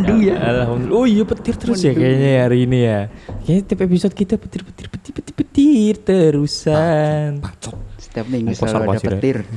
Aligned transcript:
mendung 0.00 0.20
ya. 0.20 0.34
Alhamdulillah. 0.40 0.96
Oh 0.96 1.04
iya 1.04 1.22
petir 1.22 1.54
terus 1.54 1.78
ya 1.80 1.92
kayaknya 1.92 2.28
ya 2.32 2.40
hari 2.48 2.58
ini 2.64 2.78
ya. 2.80 3.00
Kayaknya 3.44 3.62
tiap 3.68 3.80
episode 3.84 4.14
kita 4.16 4.34
petir 4.34 4.60
petir 4.64 4.86
petir 4.88 5.12
petir 5.12 5.34
petir 5.36 5.94
terusan. 6.00 7.38
Bacot. 7.38 7.76
Setiap 8.00 8.26
minggu 8.26 8.52
selalu 8.52 8.90
ada 8.90 8.96
Rek? 8.96 9.04
petir. 9.20 9.36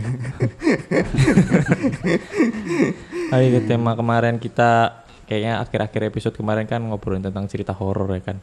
Ayo 3.33 3.47
ke 3.49 3.61
tema 3.65 3.97
kemarin 3.97 4.37
kita 4.37 5.01
kayaknya 5.25 5.57
akhir-akhir 5.57 6.01
episode 6.13 6.35
kemarin 6.37 6.67
kan 6.67 6.83
ngobrolin 6.83 7.23
tentang 7.23 7.47
cerita 7.47 7.73
horor 7.73 8.11
ya 8.13 8.21
kan. 8.21 8.37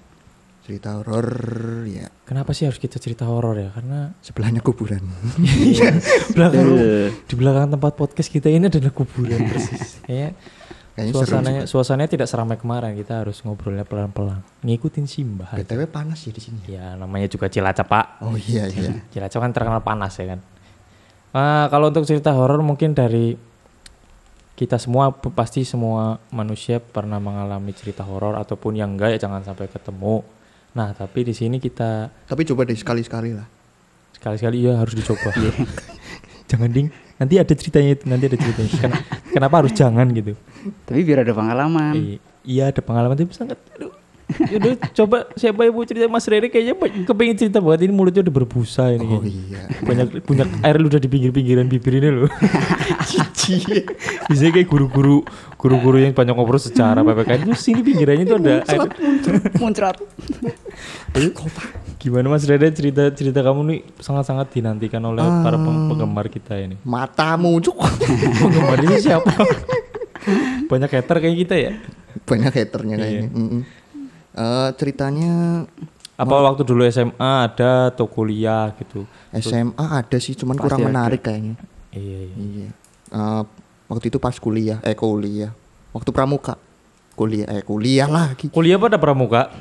Cerita 0.60 1.00
horor 1.00 1.24
ya 1.88 2.06
Kenapa 2.22 2.54
sih 2.54 2.62
harus 2.62 2.78
kita 2.78 2.98
cerita 2.98 3.26
horor 3.26 3.58
ya? 3.58 3.70
Karena 3.70 4.10
sebelahnya 4.20 4.60
kuburan. 4.60 5.02
Iya, 5.40 5.94
belakang 6.36 6.66
Eh. 6.74 7.08
di 7.26 7.34
belakang 7.34 7.70
tempat 7.70 7.92
podcast 7.94 8.28
kita 8.28 8.50
ini 8.50 8.66
adalah 8.66 8.90
kuburan 8.90 9.46
persis. 9.46 10.02
Kayaknya 10.02 10.30
Kayaknya 11.00 11.12
seru 11.12 11.24
suasananya 11.24 11.62
sih. 11.64 11.70
suasananya 11.72 12.10
tidak 12.12 12.28
seramai 12.28 12.56
kemarin. 12.56 12.92
Kita 12.92 13.24
harus 13.24 13.40
ngobrolnya 13.40 13.88
pelan-pelan, 13.88 14.44
ngikutin 14.60 15.06
Simbah. 15.08 15.48
aja. 15.50 15.64
BTW 15.64 15.88
panas 15.88 16.20
ya 16.20 16.30
di 16.30 16.42
sini. 16.44 16.60
Ya 16.68 16.92
namanya 16.94 17.24
juga 17.26 17.48
Cilacap 17.48 17.88
Pak. 17.88 18.06
Oh 18.20 18.36
iya 18.36 18.68
iya. 18.68 19.00
Cilacap 19.08 19.40
kan 19.40 19.50
terkenal 19.50 19.80
panas 19.80 20.12
ya 20.14 20.36
kan. 20.36 20.40
Ah, 21.30 21.66
kalau 21.70 21.88
untuk 21.88 22.04
cerita 22.04 22.34
horor 22.34 22.60
mungkin 22.60 22.92
dari 22.92 23.38
kita 24.52 24.76
semua 24.76 25.08
pasti 25.14 25.64
semua 25.64 26.20
manusia 26.28 26.84
pernah 26.84 27.16
mengalami 27.16 27.72
cerita 27.72 28.04
horor 28.04 28.36
ataupun 28.36 28.76
yang 28.76 28.92
enggak 28.92 29.16
ya 29.16 29.24
jangan 29.24 29.40
sampai 29.40 29.72
ketemu. 29.72 30.20
Nah 30.76 30.92
tapi 30.92 31.24
di 31.24 31.32
sini 31.32 31.56
kita 31.56 32.12
Tapi 32.28 32.42
coba 32.44 32.68
deh 32.68 32.76
sekali-sekali 32.76 33.32
lah. 33.32 33.48
sekali-sekali 34.12 34.60
ya 34.60 34.76
harus 34.76 34.92
dicoba. 34.92 35.32
jangan 36.52 36.68
ding. 36.68 36.92
Nanti 37.20 37.36
ada 37.36 37.52
ceritanya 37.52 37.90
itu, 37.92 38.04
nanti 38.08 38.24
ada 38.26 38.38
ceritanya. 38.40 38.70
Ken- 38.80 39.04
kenapa 39.30 39.54
harus 39.60 39.72
jangan 39.72 40.08
gitu? 40.10 40.32
Tapi 40.88 41.00
biar 41.04 41.22
ada 41.22 41.36
pengalaman. 41.36 41.92
I- 41.92 42.20
iya 42.42 42.72
ada 42.72 42.80
pengalaman 42.80 43.12
tapi 43.12 43.30
sangat. 43.30 43.60
Aduh. 43.76 43.92
Yaudah, 44.30 44.78
coba 44.94 45.26
siapa 45.34 45.66
yang 45.66 45.74
mau 45.74 45.82
cerita 45.82 46.06
Mas 46.06 46.22
Rere 46.24 46.46
kayaknya 46.46 46.78
kepengen 47.02 47.34
cerita 47.34 47.58
banget 47.58 47.90
ini 47.90 47.92
mulutnya 47.92 48.22
udah 48.22 48.30
berbusa 48.30 48.94
ini. 48.94 49.02
Oh 49.02 49.26
iya. 49.26 49.66
banyak 49.82 50.22
banyak 50.22 50.48
air 50.62 50.76
lu 50.78 50.86
udah 50.86 51.02
di 51.02 51.10
pinggir-pinggiran 51.10 51.66
bibir 51.66 51.98
ini 51.98 52.08
loh. 52.14 52.30
Cici. 53.10 53.58
Biasanya 54.30 54.52
kayak 54.54 54.68
guru-guru 54.70 55.26
guru-guru 55.58 55.98
yang 55.98 56.14
banyak 56.14 56.30
ngobrol 56.30 56.62
secara 56.62 57.02
PPKN 57.02 57.50
itu 57.50 57.58
sini 57.58 57.82
pinggirannya 57.82 58.22
itu 58.22 58.36
ada 58.38 58.54
air. 58.70 58.80
Muncrat. 59.58 59.98
Gimana 62.00 62.26
Mas 62.26 62.48
Rede 62.48 62.72
cerita 62.72 63.12
cerita 63.12 63.40
kamu 63.40 63.60
nih 63.62 63.78
sangat-sangat 63.96 64.48
dinantikan 64.50 65.04
oleh 65.04 65.20
para 65.20 65.54
peng- 65.54 65.84
penggemar 65.86 66.26
kita 66.26 66.56
ini. 66.56 66.80
Matamu 66.80 67.60
cuk. 67.60 67.76
Penggemar 68.40 68.80
ini 68.80 68.96
siapa? 68.96 69.28
banyak 70.64 70.88
hater 70.90 71.16
kayak 71.18 71.36
kita 71.38 71.54
ya. 71.56 71.72
Banyak 72.24 72.52
haternya 72.52 72.94
Iya. 72.94 73.02
kayaknya. 73.02 73.28
Mm-mm. 73.30 73.60
Eh, 74.30 74.68
ceritanya 74.74 75.32
Apa 76.14 76.36
waktu 76.38 76.62
dulu 76.62 76.84
SMA 76.84 77.16
ada 77.42 77.88
atau 77.88 78.04
kuliah 78.04 78.72
gitu? 78.76 79.04
SMA 79.34 79.72
ada 79.80 80.16
sih, 80.16 80.32
cuman 80.32 80.52
Pasti 80.54 80.64
kurang 80.66 80.80
ada. 80.80 80.88
menarik 80.88 81.20
kayaknya. 81.20 81.56
Iya, 81.90 82.20
iya. 82.22 82.36
Iya. 82.36 82.68
Eh, 83.10 83.42
waktu 83.86 84.08
itu 84.08 84.16
pas 84.16 84.32
kuliah, 84.34 84.80
eh 84.80 84.92
kuliah. 84.92 85.52
Waktu 85.90 86.10
pramuka. 86.10 86.56
Kuliah, 87.12 87.48
eh 87.50 87.60
kuliah 87.60 88.04
lagi. 88.06 88.48
Kuliah 88.48 88.76
pada 88.76 88.96
pramuka? 88.96 89.52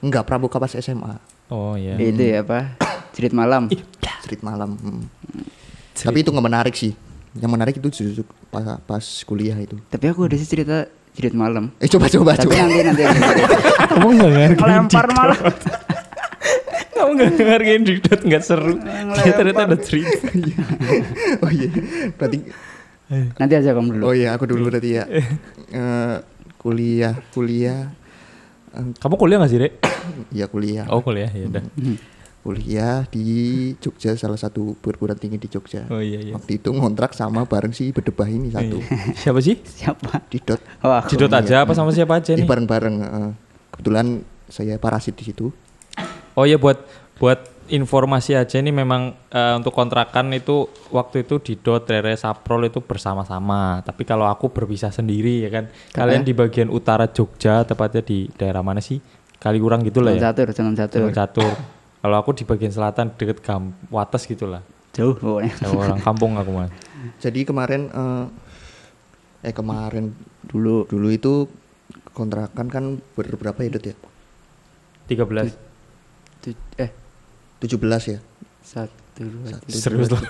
Enggak, 0.00 0.24
pramuka 0.24 0.56
pas 0.56 0.72
SMA. 0.72 1.16
Oh 1.48 1.74
iya. 1.74 1.94
Itu 1.94 2.22
ya 2.22 2.42
apa? 2.42 2.74
Cerit 3.14 3.32
malam. 3.32 3.70
Street 4.20 4.42
malam. 4.42 4.74
mm. 4.74 5.02
Tapi 5.96 6.18
itu 6.20 6.28
nggak 6.28 6.46
menarik 6.46 6.74
sih. 6.74 6.92
Yang 7.36 7.50
menarik 7.52 7.74
itu 7.76 7.88
justru 7.88 8.22
pas, 8.48 8.80
pas 8.82 9.04
kuliah 9.22 9.54
itu. 9.56 9.78
Tapi 9.86 10.04
aku 10.10 10.26
ada 10.26 10.34
sih 10.34 10.44
cerita 10.44 10.84
cerit 11.14 11.32
malam. 11.32 11.70
Eh 11.78 11.86
coba 11.86 12.10
coba 12.10 12.34
Tapi 12.34 12.50
coba. 12.50 12.66
nanti 12.66 12.82
nanti. 12.82 13.02
Kamu 13.94 14.06
nggak 14.10 14.30
ngargain 14.30 14.58
Lempar 14.58 15.06
malah. 15.14 15.38
Kamu 16.96 17.10
nggak 17.14 17.30
ngargain 17.38 17.82
Dikdot 17.84 18.20
nggak 18.24 18.42
seru. 18.42 18.74
Dia 19.22 19.32
ternyata 19.32 19.62
ada 19.70 19.76
cerita. 19.78 20.26
oh 21.44 21.50
iya. 21.52 21.68
Berarti 22.16 22.38
Nanti 23.38 23.54
aja 23.54 23.70
kamu 23.70 23.88
dulu. 23.96 24.02
oh 24.10 24.14
iya 24.18 24.34
aku 24.34 24.50
dulu 24.50 24.66
berarti 24.66 24.98
ya. 24.98 25.06
Eh, 25.06 26.16
kuliah, 26.58 27.14
kuliah. 27.30 27.94
Kamu 28.74 29.14
kuliah 29.14 29.38
nggak 29.38 29.52
sih, 29.54 29.60
Dek? 29.62 29.72
Ya 30.30 30.46
kuliah. 30.46 30.86
Oh 30.88 31.00
kuliah 31.00 31.28
ya 31.28 31.46
udah. 31.48 31.64
Kuliah 32.46 33.02
di 33.10 33.26
Jogja 33.82 34.14
salah 34.14 34.38
satu 34.38 34.78
perguruan 34.78 35.18
tinggi 35.18 35.34
di 35.34 35.50
Jogja. 35.50 35.82
Oh 35.90 35.98
iya 35.98 36.22
iya. 36.22 36.32
Waktu 36.38 36.62
itu 36.62 36.70
ngontrak 36.70 37.10
sama 37.10 37.42
bareng 37.42 37.74
si 37.74 37.90
bedebah 37.90 38.30
ini 38.30 38.54
satu. 38.54 38.78
Iya. 38.78 39.18
Siapa 39.26 39.38
sih? 39.42 39.58
Siapa? 39.66 40.22
Di 40.30 40.38
dot. 40.38 40.62
Oh, 40.86 40.94
aku. 40.94 41.10
Cidot 41.10 41.32
aja 41.34 41.66
apa 41.66 41.74
sama 41.74 41.90
siapa 41.90 42.22
aja 42.22 42.38
nih? 42.38 42.46
Bareng-bareng. 42.46 42.94
eh. 43.02 43.32
kebetulan 43.74 44.22
saya 44.46 44.78
parasit 44.78 45.18
di 45.18 45.26
situ. 45.26 45.50
Oh 46.38 46.46
iya 46.46 46.54
buat 46.54 46.86
buat 47.18 47.50
informasi 47.66 48.38
aja 48.38 48.62
ini 48.62 48.70
memang 48.70 49.10
eh, 49.26 49.54
untuk 49.58 49.74
kontrakan 49.74 50.30
itu 50.30 50.70
waktu 50.94 51.26
itu 51.26 51.42
di 51.42 51.58
Dot 51.58 51.90
Rere 51.90 52.14
Saprol 52.14 52.70
itu 52.70 52.78
bersama-sama. 52.78 53.82
Tapi 53.82 54.06
kalau 54.06 54.30
aku 54.30 54.54
berpisah 54.54 54.94
sendiri 54.94 55.42
ya 55.42 55.50
kan. 55.50 55.66
Kalian 55.90 56.22
di 56.22 56.30
bagian 56.30 56.70
utara 56.70 57.10
Jogja 57.10 57.66
tepatnya 57.66 58.06
di 58.06 58.30
daerah 58.38 58.62
mana 58.62 58.78
sih? 58.78 59.02
Kaliurang 59.36 59.84
gitu 59.84 60.00
lah 60.00 60.12
Jalan 60.12 60.18
ya. 60.18 60.26
catur, 60.32 60.48
jalan 60.50 60.74
catur. 60.74 60.98
Jalan 61.02 61.14
Catur. 61.14 61.52
Kalau 61.96 62.16
aku 62.16 62.30
di 62.32 62.44
bagian 62.44 62.70
selatan 62.70 63.12
deket 63.14 63.40
Gam 63.40 63.74
Wates 63.88 64.24
gitu 64.24 64.46
lah. 64.46 64.62
Jauh 64.92 65.12
pokoknya. 65.12 65.52
Jawa 65.60 65.80
orang 65.86 66.00
kampung 66.00 66.32
aku 66.34 66.50
mah. 66.50 66.68
Jadi 67.18 67.44
kemarin 67.44 67.88
eh, 67.88 68.24
eh 69.42 69.52
kemarin 69.52 70.10
Dulu 70.46 70.86
dulu 70.86 71.10
itu 71.10 71.50
kontrakan 72.14 72.70
kan 72.70 72.84
berberapa 73.12 73.58
ya 73.60 73.70
ya? 73.82 73.96
13. 75.10 75.50
tu- 76.40 76.54
eh 76.78 76.90
17 77.58 77.76
ya. 78.08 78.18
satu 78.62 79.22
dua 79.22 79.58
tiga, 79.62 79.74
Serius 79.74 80.10
loh. 80.10 80.22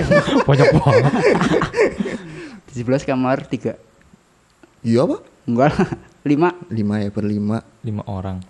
Banyak 0.48 0.68
banget. 0.72 1.04
17 2.68 2.84
kamar 3.04 3.44
tiga 3.44 3.76
Iya 4.80 5.04
apa? 5.04 5.16
enggak 5.44 5.72
lah, 5.72 5.88
lima 6.28 6.52
Lima 6.68 7.00
ya 7.00 7.08
berlima. 7.08 7.64
Lima 7.80 8.04
orang. 8.04 8.44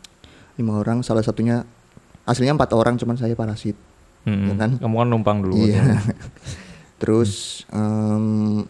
Lima 0.58 0.76
orang 0.76 1.06
salah 1.06 1.22
satunya 1.22 1.62
aslinya 2.26 2.58
empat 2.58 2.74
orang 2.74 2.98
cuman 2.98 3.14
saya 3.14 3.38
parasit. 3.38 3.78
Hmm, 4.26 4.50
Ya 4.50 4.54
kan? 4.58 4.70
Kamu 4.82 4.94
kan 4.98 5.08
numpang 5.08 5.38
dulu. 5.40 5.54
Iya. 5.64 6.02
Terus 7.00 7.62
em, 7.70 8.66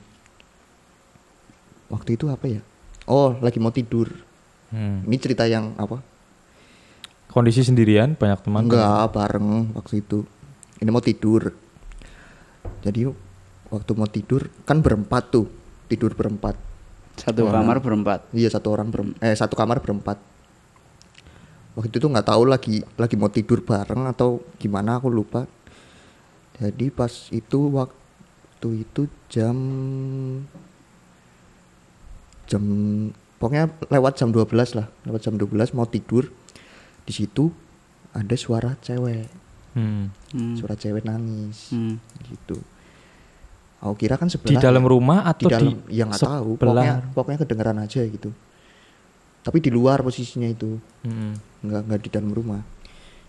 waktu 1.89 2.21
itu 2.21 2.29
apa 2.29 2.47
ya? 2.47 2.61
Oh 3.09 3.35
lagi 3.41 3.57
mau 3.57 3.73
tidur. 3.73 4.13
Hmm. 4.69 5.01
Ini 5.09 5.17
cerita 5.17 5.49
yang 5.49 5.73
apa? 5.81 6.05
Kondisi 7.29 7.65
sendirian, 7.65 8.17
banyak 8.17 8.41
teman. 8.45 8.69
Enggak 8.69 9.13
bareng 9.17 9.73
waktu 9.73 10.05
itu. 10.05 10.29
Ini 10.81 10.89
mau 10.93 11.01
tidur. 11.01 11.53
Jadi 12.85 13.09
waktu 13.73 13.91
mau 13.97 14.09
tidur 14.09 14.49
kan 14.69 14.85
berempat 14.85 15.33
tuh 15.33 15.49
tidur 15.89 16.13
berempat. 16.13 16.68
Satu 17.19 17.47
kamar 17.47 17.79
berempat 17.79 18.21
Iya 18.31 18.49
satu 18.49 18.69
orang 18.71 18.89
berem 18.89 19.13
eh 19.19 19.35
satu 19.35 19.55
kamar 19.55 19.79
berempat. 19.79 20.19
Waktu 21.75 21.95
itu 21.95 22.07
nggak 22.07 22.27
tahu 22.27 22.43
lagi 22.43 22.83
lagi 22.95 23.15
mau 23.15 23.31
tidur 23.31 23.63
bareng 23.63 24.07
atau 24.07 24.43
gimana 24.57 24.99
aku 24.99 25.07
lupa. 25.07 25.47
Jadi 26.59 26.91
pas 26.91 27.11
itu 27.31 27.59
waktu 27.71 28.83
itu 28.83 29.07
jam 29.31 29.55
jam 32.49 32.63
pokoknya 33.39 33.71
lewat 33.87 34.19
jam 34.19 34.35
12 34.35 34.75
lah, 34.75 34.91
lewat 35.07 35.21
jam 35.23 35.35
12 35.39 35.77
mau 35.77 35.87
tidur. 35.87 36.27
Di 37.07 37.13
situ 37.15 37.55
ada 38.11 38.35
suara 38.35 38.75
cewek, 38.83 39.31
Hmm. 39.79 40.11
Hmm. 40.35 40.57
suara 40.59 40.75
cewek 40.75 41.07
nangis 41.07 41.71
Hmm. 41.71 42.03
gitu. 42.27 42.59
Aku 43.79 43.95
kira 43.95 44.19
kan 44.19 44.27
Di 44.27 44.35
sebelah 44.35 44.59
dalam 44.59 44.83
rumah 44.83 45.23
di 45.23 45.31
atau 45.31 45.49
dalam 45.51 45.63
di 45.63 45.95
ya 45.95 46.05
nggak 46.11 46.19
tahu. 46.19 46.51
Pokoknya 46.59 46.95
pokoknya 47.15 47.39
kedengeran 47.47 47.79
aja 47.79 48.03
gitu. 48.03 48.31
Tapi 49.47 49.59
di 49.63 49.71
luar 49.71 50.03
posisinya 50.03 50.51
itu. 50.51 50.83
Hmm. 51.07 51.39
nggak 51.63 51.83
nggak 51.87 52.01
di 52.03 52.11
dalam 52.11 52.31
rumah. 52.35 52.63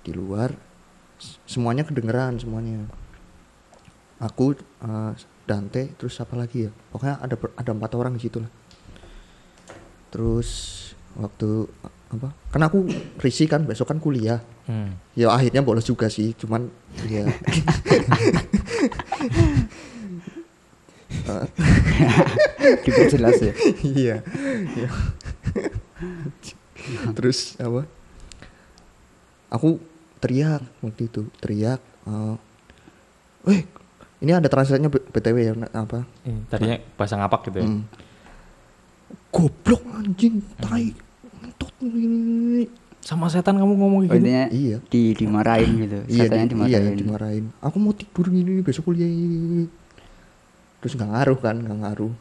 Di 0.02 0.12
luar 0.14 0.50
semuanya 1.46 1.86
kedengeran 1.86 2.42
semuanya. 2.42 2.90
Aku 4.20 4.58
eh, 4.58 5.14
Dante 5.46 5.94
terus 5.98 6.18
apa 6.18 6.34
lagi 6.34 6.66
ya? 6.66 6.72
Pokoknya 6.90 7.22
ada 7.22 7.36
ada 7.54 7.72
empat 7.74 7.92
orang 7.94 8.18
di 8.18 8.22
situ 8.26 8.42
lah. 8.42 8.52
Terus 10.10 10.50
waktu 11.14 11.70
apa? 12.10 12.34
Kan 12.50 12.62
aku 12.66 12.90
risih 13.22 13.46
kan 13.46 13.70
besok 13.70 13.94
kan 13.94 14.02
kuliah. 14.02 14.42
Hmm. 14.70 15.02
ya 15.18 15.34
akhirnya 15.34 15.66
bolos 15.66 15.82
juga 15.82 16.14
sih 16.14 16.38
cuman 16.38 16.70
ya 17.10 17.26
diperjelas 22.86 23.38
ya 23.40 23.54
iya 23.84 24.16
iya. 24.76 24.90
terus 27.12 27.58
apa 27.58 27.86
aku 29.50 29.78
teriak 30.20 30.62
waktu 30.80 31.02
itu 31.06 31.22
teriak 31.40 31.80
eh 32.06 32.36
"Weh, 33.42 33.62
ini 34.20 34.32
ada 34.32 34.46
translate-nya 34.46 34.90
btw 34.90 35.38
ya 35.40 35.54
apa 35.72 36.04
Hmm, 36.22 36.44
Tadinya 36.46 36.76
bahasa 36.94 37.16
ngapak 37.16 37.48
gitu 37.48 37.58
ya. 37.58 37.66
Hmm. 37.66 37.84
goblok 39.30 39.82
anjing 39.92 40.44
tai 40.58 40.92
ngentot 41.40 41.72
Sama 43.00 43.26
setan 43.26 43.56
kamu 43.56 43.74
ngomong 43.74 44.00
Oh, 44.02 44.06
gitu. 44.06 44.20
intinya 44.20 44.46
Iya. 44.50 44.78
di 44.86 45.16
dimarahin 45.16 45.72
gitu. 45.80 45.98
iya 46.06 46.24
Setannya 46.26 46.46
di- 46.46 46.56
iya 46.68 46.78
dimarahin. 46.84 46.98
dimarahin 47.00 47.46
aku 47.58 47.78
mau 47.78 47.94
tidur 47.94 48.28
gini 48.28 48.60
besok 48.60 48.92
kuliah 48.92 49.08
terus 50.80 50.94
nggak 50.94 51.10
ngaruh 51.10 51.38
kan 51.38 51.56
nggak 51.58 51.80
ngaruh 51.80 52.14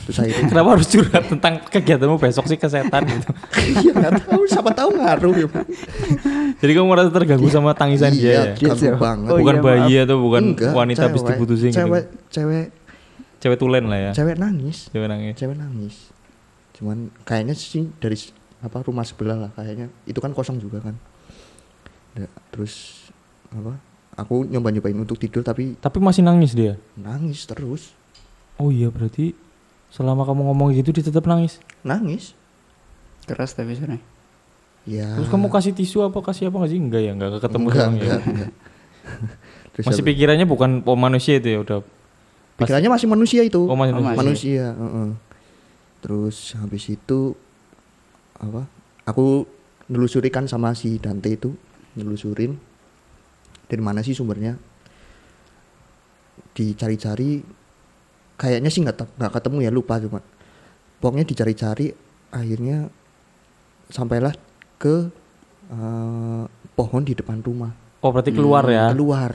terus 0.00 0.16
akhirnya 0.16 0.48
Kenapa 0.48 0.68
harus 0.72 0.88
curhat 0.88 1.24
tentang 1.26 1.54
kegiatanmu 1.62 2.16
besok 2.16 2.44
sih 2.46 2.56
ke 2.56 2.66
setan 2.66 3.04
gitu? 3.04 3.28
iya 3.82 3.92
nggak 3.92 4.12
tahu 4.22 4.42
siapa 4.44 4.70
tahu 4.70 4.90
ngaruh 4.94 5.34
ya 5.36 5.48
Jadi 6.56 6.72
kamu 6.72 6.86
merasa 6.86 7.10
terganggu 7.10 7.44
sama 7.46 7.72
tangisan 7.72 8.08
dia 8.10 8.24
ya? 8.24 8.44
iya 8.56 8.72
Iya, 8.72 8.96
banget 8.96 9.28
Oh, 9.28 9.36
bukan 9.36 9.56
iya, 9.56 9.62
bayi 9.62 9.94
atau 10.00 10.16
bukan 10.18 10.42
Enggak, 10.50 10.72
wanita 10.72 11.00
habis 11.04 11.20
cewek. 11.20 11.30
diputusin 11.30 11.70
cewek 11.70 12.04
gitu. 12.06 12.16
cewek 12.32 12.66
Cewek 13.38 13.56
tulen 13.56 13.84
lah 13.86 14.00
ya. 14.00 14.12
cewek 14.12 14.36
nangis 14.36 14.88
Cewek 14.88 15.04
nangis. 15.06 15.34
cewek 15.34 15.56
nangis 15.56 15.96
cuman 16.72 16.98
kayaknya 17.22 17.52
sih 17.52 17.92
dari 17.94 18.16
apa 18.60 18.80
rumah 18.80 19.04
sebelah 19.04 19.36
lah 19.38 19.50
kayaknya 19.52 19.92
itu 20.04 20.16
kan 20.16 20.32
kosong 20.32 20.56
juga 20.56 20.80
kan 20.80 20.96
terus 22.50 23.04
apa 23.50 23.76
aku 24.20 24.44
nyoba 24.44 24.68
nyobain 24.68 24.94
untuk 24.94 25.16
tidur 25.16 25.40
tapi 25.40 25.74
Tapi 25.74 25.96
masih 25.98 26.20
nangis 26.20 26.52
dia. 26.52 26.76
nangis 26.94 27.44
terus 27.44 27.96
Oh 28.54 28.68
iya 28.68 28.86
berarti 28.86 29.32
selama 29.88 30.22
kamu 30.22 30.44
ngomong 30.46 30.68
gitu 30.72 30.92
dia 30.92 31.00
tetap 31.02 31.24
nangis. 31.24 31.56
nangis 31.80 32.36
Keras 33.22 33.52
tapi 33.52 33.72
sebenarnya. 33.72 34.02
ya 34.82 35.08
Terus 35.14 35.28
kamu 35.28 35.48
kasih 35.48 35.72
tisu 35.72 36.02
apa 36.02 36.20
kasih 36.20 36.46
apa 36.46 36.56
nggak 36.58 36.68
sih? 36.68 36.78
Enggak 36.78 37.00
ya, 37.00 37.12
enggak 37.12 37.30
ketemu 37.38 37.66
enggak, 37.66 37.78
sama 37.78 37.88
ya. 37.88 37.96
enggak, 37.96 38.20
enggak. 38.22 38.50
Terus 39.70 39.84
Masih 39.86 39.94
habis- 39.96 40.08
pikirannya 40.10 40.46
bukan 40.46 40.70
oh, 40.82 40.94
manusia 40.94 41.34
itu 41.34 41.48
ya 41.48 41.58
udah. 41.58 41.78
pikirannya 42.56 42.90
masih 42.90 43.06
manusia 43.06 43.40
itu 43.40 43.60
Oh, 43.62 43.72
masih 43.72 43.92
Oh, 43.92 43.98
manusia. 43.98 44.18
manusia 44.18 44.64
heeh. 44.70 45.08
terus 46.00 46.36
habis 46.54 46.84
itu 46.86 47.32
apa 48.34 48.64
aku 49.04 49.44
nelusuri 49.86 50.28
kan 50.28 50.44
sama 50.44 50.72
si 50.72 50.96
Dante 50.96 51.28
itu 51.30 51.52
nelusurin 51.92 52.56
dari 53.70 53.78
mana 53.78 54.02
sih 54.02 54.12
sumbernya 54.12 54.58
dicari-cari 56.50 57.40
kayaknya 58.34 58.66
sih 58.68 58.82
nggak 58.82 59.16
nggak 59.16 59.32
ketemu 59.32 59.56
ya 59.62 59.70
lupa 59.70 59.94
cuma 59.96 60.18
pokoknya 60.98 61.22
dicari-cari 61.22 61.94
akhirnya 62.30 62.90
sampailah 63.86 64.34
ke 64.76 65.08
eh, 65.70 66.44
pohon 66.74 67.02
di 67.02 67.14
depan 67.14 67.38
rumah 67.40 67.70
Oh 68.00 68.10
berarti 68.10 68.32
keluar 68.32 68.64
ya. 68.64 68.88
keluar 68.90 69.32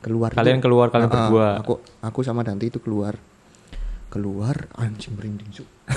keluar 0.00 0.30
Kalian 0.32 0.56
itu- 0.56 0.64
keluar, 0.64 0.88
kalian 0.88 1.08
ah, 1.08 1.12
berdua. 1.12 1.46
aku 1.60 1.74
aku 2.00 2.18
sama 2.24 2.40
Dante 2.40 2.64
itu 2.64 2.80
keluar 2.80 3.12
keluar 4.08 4.56
anjing 4.74 5.12
merinding 5.12 5.52
Su. 5.52 5.64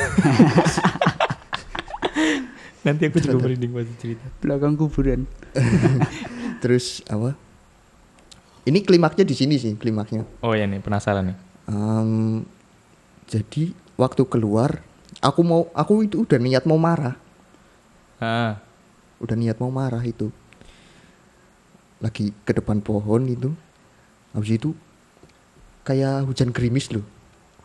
Nanti 2.83 3.07
aku 3.07 3.17
juga 3.19 3.39
merinding 3.39 3.71
pas 3.71 3.87
cerita. 3.95 4.25
Belakang 4.39 4.75
kuburan. 4.75 5.23
terus 6.61 6.99
apa 7.07 7.39
ini 8.69 8.85
klimaknya 8.85 9.25
di 9.25 9.33
sini 9.33 9.57
sih 9.57 9.73
klimaknya. 9.73 10.23
Oh 10.45 10.53
ya 10.53 10.69
nih 10.69 10.77
penasaran 10.79 11.33
nih. 11.33 11.37
Em, 11.69 12.45
jadi 13.25 13.73
waktu 13.97 14.23
keluar 14.29 14.85
aku 15.19 15.41
mau 15.41 15.61
aku 15.73 16.05
itu 16.05 16.21
udah 16.23 16.37
niat 16.37 16.63
mau 16.69 16.77
marah. 16.77 17.17
Ah, 18.21 18.61
udah 19.17 19.35
niat 19.35 19.57
mau 19.57 19.73
marah 19.73 20.01
itu. 20.05 20.29
Lagi 21.99 22.31
ke 22.45 22.53
depan 22.55 22.79
pohon 22.79 23.27
itu 23.27 23.51
habis 24.31 24.55
itu 24.55 24.71
kayak 25.83 26.29
hujan 26.29 26.53
gerimis 26.53 26.93
loh. 26.93 27.03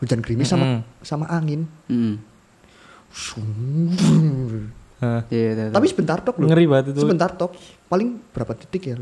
Hujan 0.01 0.25
gerimis 0.25 0.51
sama 0.51 0.65
Mm-mm. 0.65 0.81
sama 1.05 1.27
angin. 1.29 1.69
Hmm. 1.87 2.19
ah. 5.05 5.23
Iya, 5.31 5.71
tapi 5.71 5.87
sebentar 5.87 6.19
tok 6.19 6.43
loh. 6.43 6.49
Ngeri 6.51 6.67
banget 6.67 6.97
itu. 6.97 7.01
sebentar 7.05 7.31
tok. 7.31 7.55
Paling 7.87 8.19
berapa 8.35 8.59
detik 8.59 8.91
ya 8.91 8.97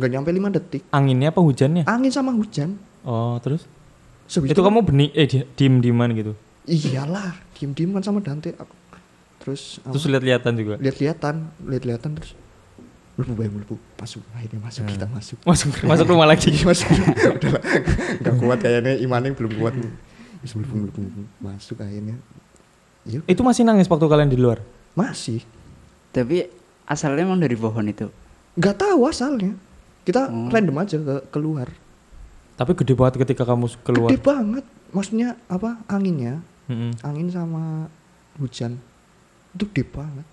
nggak 0.00 0.10
nyampe 0.10 0.30
lima 0.30 0.48
detik 0.48 0.82
Anginnya 0.88 1.28
apa 1.28 1.38
hujannya? 1.38 1.84
angin 1.84 2.08
sama 2.08 2.32
hujan 2.32 2.80
Oh 3.00 3.36
terus? 3.38 3.68
Habis 4.26 4.48
itu 4.48 4.60
kamu 4.60 4.80
benih 4.82 5.08
eh 5.12 5.26
di- 5.26 5.44
diem 5.54 5.78
dieman 5.78 6.08
gitu. 6.12 6.32
iyalah 6.64 7.36
diem 7.52 7.70
diem 7.70 7.90
kan 7.90 8.00
sama 8.00 8.18
Dante 8.18 8.52
aku 8.52 8.72
terus 9.38 9.76
Terus 9.82 10.04
lihat-lihatan 10.06 10.52
juga. 10.54 10.74
lihat 10.76 10.96
lihatan 10.96 11.34
lihat 11.62 11.84
lihatan 11.84 12.10
terus 12.14 12.32
melebu 13.12 13.32
bayang 13.34 13.54
melebu 13.54 13.74
masuk 13.94 14.22
akhirnya 14.30 14.58
masuk 14.58 14.82
kita 14.86 15.06
masuk 15.06 15.36
Masuk 15.42 15.68
masuk 15.82 16.06
rumah 16.06 16.24
lagi. 16.26 16.48
masuk 16.64 16.88
udah 16.88 17.50
lah 17.50 17.62
nggak 18.18 18.34
kuat 18.38 18.58
kayaknya 18.58 18.92
imannya 18.98 19.32
belum 19.32 19.52
kuat 19.58 19.74
melebu 19.76 20.74
melebu. 20.88 21.00
masuk 21.38 21.76
akhirnya 21.78 22.16
Yuk, 23.02 23.24
Itu 23.24 23.40
masih 23.40 23.64
nangis 23.64 23.84
waktu 23.86 24.04
kalian 24.04 24.28
di 24.28 24.36
luar. 24.36 24.60
masih 24.92 25.40
Tapi 26.10 26.44
asalnya 26.84 27.24
emang 27.24 27.38
dari 27.38 27.54
pohon 27.54 27.84
itu. 27.84 28.12
nggak 28.52 28.76
tahu 28.78 29.04
asalnya 29.04 29.56
kita 30.02 30.26
Hmm. 30.26 30.48
random 30.48 30.76
aja 30.76 30.96
ke 30.96 31.16
keluar 31.28 31.68
Tapi 32.54 32.72
gede 32.74 32.92
banget 32.92 33.14
ketika 33.20 33.42
kamu 33.44 33.66
keluar. 33.80 34.08
gede 34.08 34.20
banget 34.20 34.64
maksudnya 34.90 35.38
apa 35.46 35.80
anginnya 35.86 36.44
Mm-mm. 36.66 36.92
angin 37.00 37.28
sama 37.28 37.88
hujan 38.36 38.76
itu 39.50 39.64
gede 39.66 39.84
banget 39.86 40.26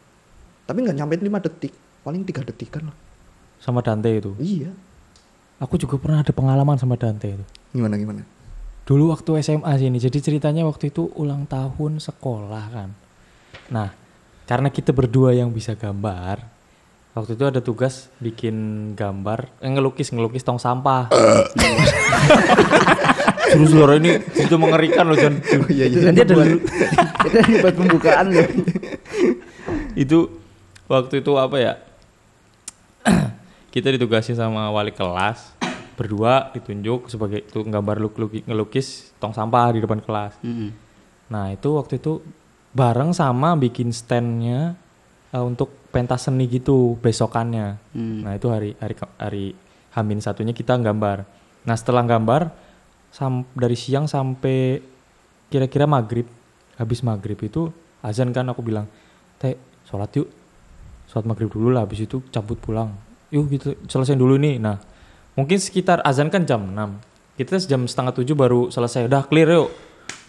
tapi 0.64 0.82
nggak 0.82 0.96
nyampe 0.96 1.16
lima 1.18 1.40
detik 1.40 1.72
paling 2.02 2.24
tiga 2.24 2.44
detikan 2.44 2.88
lah 2.88 2.98
Sama 3.58 3.80
Dante 3.80 4.12
itu. 4.12 4.32
iya 4.38 4.70
Aku 5.58 5.74
juga 5.76 5.98
pernah 5.98 6.22
ada 6.22 6.30
pengalaman 6.30 6.78
sama 6.78 6.94
Dante 6.94 7.34
itu. 7.34 7.46
gimana 7.72 7.96
gimana 7.96 8.22
Dulu 8.84 9.10
waktu 9.10 9.42
SMA 9.42 9.68
sini. 9.76 9.98
Jadi 9.98 10.22
ceritanya 10.22 10.64
waktu 10.64 10.88
itu 10.88 11.12
ulang 11.14 11.44
tahun 11.44 12.00
sekolah 12.00 12.66
kan. 12.70 12.90
Nah, 13.68 13.92
karena 14.46 14.70
kita 14.70 14.96
berdua 14.96 15.36
yang 15.36 15.52
bisa 15.52 15.76
gambar, 15.76 16.40
waktu 17.18 17.34
itu 17.34 17.44
ada 17.44 17.60
tugas 17.60 18.14
bikin 18.18 18.56
gambar, 18.94 19.50
eh, 19.58 19.68
ngelukis 19.68 20.10
ngelukis 20.10 20.42
tong 20.42 20.58
sampah. 20.58 21.10
Terus 23.48 23.70
suara 23.72 23.96
ini 23.96 24.12
itu 24.36 24.56
mengerikan 24.56 25.08
loh 25.08 25.16
Jan. 25.16 25.40
oh 25.40 25.68
iya 25.68 25.88
Itu 25.88 25.98
iya 25.98 26.12
Nanti 26.12 26.22
ada 26.22 26.34
itu 26.38 26.60
buat 27.58 27.76
pembukaan 27.76 28.26
loh. 28.30 28.48
itu 29.96 30.18
waktu 30.86 31.20
itu 31.20 31.32
apa 31.34 31.58
ya 31.58 31.74
kita 33.74 33.90
ditugasin 33.90 34.36
sama 34.36 34.70
wali 34.70 34.92
kelas 34.92 35.58
berdua 35.98 36.54
ditunjuk 36.54 37.10
sebagai 37.10 37.42
itu 37.42 37.66
gambar 37.66 37.98
luk 37.98 38.14
luk- 38.16 38.46
ngelukis 38.46 39.10
tong 39.18 39.34
sampah 39.34 39.74
di 39.74 39.82
depan 39.82 39.98
kelas 39.98 40.38
Mm-mm. 40.40 40.70
nah 41.28 41.50
itu 41.50 41.74
waktu 41.74 41.98
itu 41.98 42.22
bareng 42.70 43.10
sama 43.10 43.58
bikin 43.58 43.90
standnya 43.90 44.78
eh, 45.32 45.42
untuk 45.42 45.87
pentas 45.98 46.30
seni 46.30 46.46
gitu 46.46 46.94
besokannya. 47.02 47.82
Hmm. 47.98 48.22
nah 48.22 48.38
itu 48.38 48.54
hari 48.54 48.78
hari 48.78 48.94
hari 49.18 49.46
hamin 49.98 50.22
satunya 50.22 50.54
kita 50.54 50.78
gambar. 50.78 51.26
Nah 51.66 51.74
setelah 51.74 52.06
gambar 52.06 52.54
sam- 53.10 53.50
dari 53.58 53.74
siang 53.74 54.06
sampai 54.06 54.78
kira-kira 55.50 55.90
maghrib 55.90 56.30
habis 56.78 57.02
maghrib 57.02 57.42
itu 57.42 57.74
azan 58.06 58.30
kan 58.30 58.46
aku 58.46 58.62
bilang 58.62 58.86
teh 59.42 59.58
sholat 59.90 60.14
yuk. 60.14 60.30
Sholat 61.10 61.26
maghrib 61.26 61.50
dulu 61.50 61.74
lah 61.74 61.90
habis 61.90 62.06
itu 62.06 62.22
cabut 62.30 62.62
pulang. 62.62 62.94
Yuk 63.34 63.50
gitu 63.50 63.74
selesai 63.90 64.14
dulu 64.14 64.38
nih. 64.38 64.62
Nah 64.62 64.78
mungkin 65.34 65.58
sekitar 65.58 66.06
azan 66.06 66.30
kan 66.30 66.46
jam 66.46 66.62
6 66.62 67.42
kita 67.42 67.58
jam 67.66 67.90
setengah 67.90 68.14
tujuh 68.14 68.38
baru 68.38 68.70
selesai. 68.70 69.10
Udah 69.10 69.26
clear 69.26 69.50
yuk. 69.50 69.74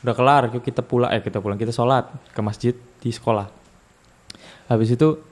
Udah 0.00 0.16
kelar 0.16 0.48
yuk 0.48 0.64
kita 0.64 0.80
pulang 0.80 1.12
eh 1.12 1.20
kita 1.20 1.44
pulang 1.44 1.60
kita 1.60 1.76
sholat 1.76 2.08
ke 2.32 2.40
masjid 2.40 2.72
di 3.04 3.12
sekolah. 3.12 3.52
Habis 4.72 4.96
itu 4.96 5.27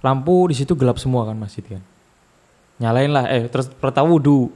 lampu 0.00 0.48
di 0.48 0.54
situ 0.54 0.72
gelap 0.74 0.96
semua 0.96 1.24
kan 1.24 1.36
masjid 1.36 1.64
kan? 1.64 1.82
Nyalain 2.76 3.08
lah 3.08 3.24
eh 3.28 3.48
terus 3.48 3.68
pertama 3.68 4.12
wudhu 4.12 4.52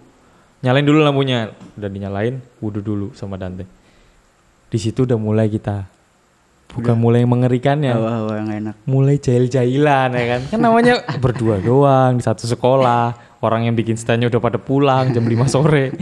nyalain 0.61 0.85
dulu 0.85 1.01
lampunya. 1.01 1.53
Udah 1.77 1.89
dinyalain 1.89 2.41
wudhu 2.61 2.81
dulu 2.81 3.07
sama 3.13 3.41
Dante. 3.41 3.65
Di 4.71 4.79
situ 4.79 5.03
udah 5.09 5.19
mulai 5.19 5.49
kita 5.49 5.89
bukan 6.71 6.95
mulai 6.95 7.27
mengerikannya 7.27 7.91
Hawa-hawa 7.91 8.33
yang 8.39 8.51
enak. 8.63 8.75
mulai 8.87 9.19
jahil-jahilan 9.19 10.09
ya 10.15 10.25
kan? 10.37 10.41
Kan 10.55 10.61
namanya 10.63 11.03
berdua 11.25 11.59
doang 11.59 12.17
di 12.17 12.23
satu 12.23 12.47
sekolah. 12.47 13.33
Orang 13.41 13.65
yang 13.65 13.73
bikin 13.73 13.97
standnya 13.97 14.29
udah 14.29 14.39
pada 14.39 14.61
pulang 14.61 15.11
jam 15.11 15.25
5 15.25 15.49
sore. 15.49 15.97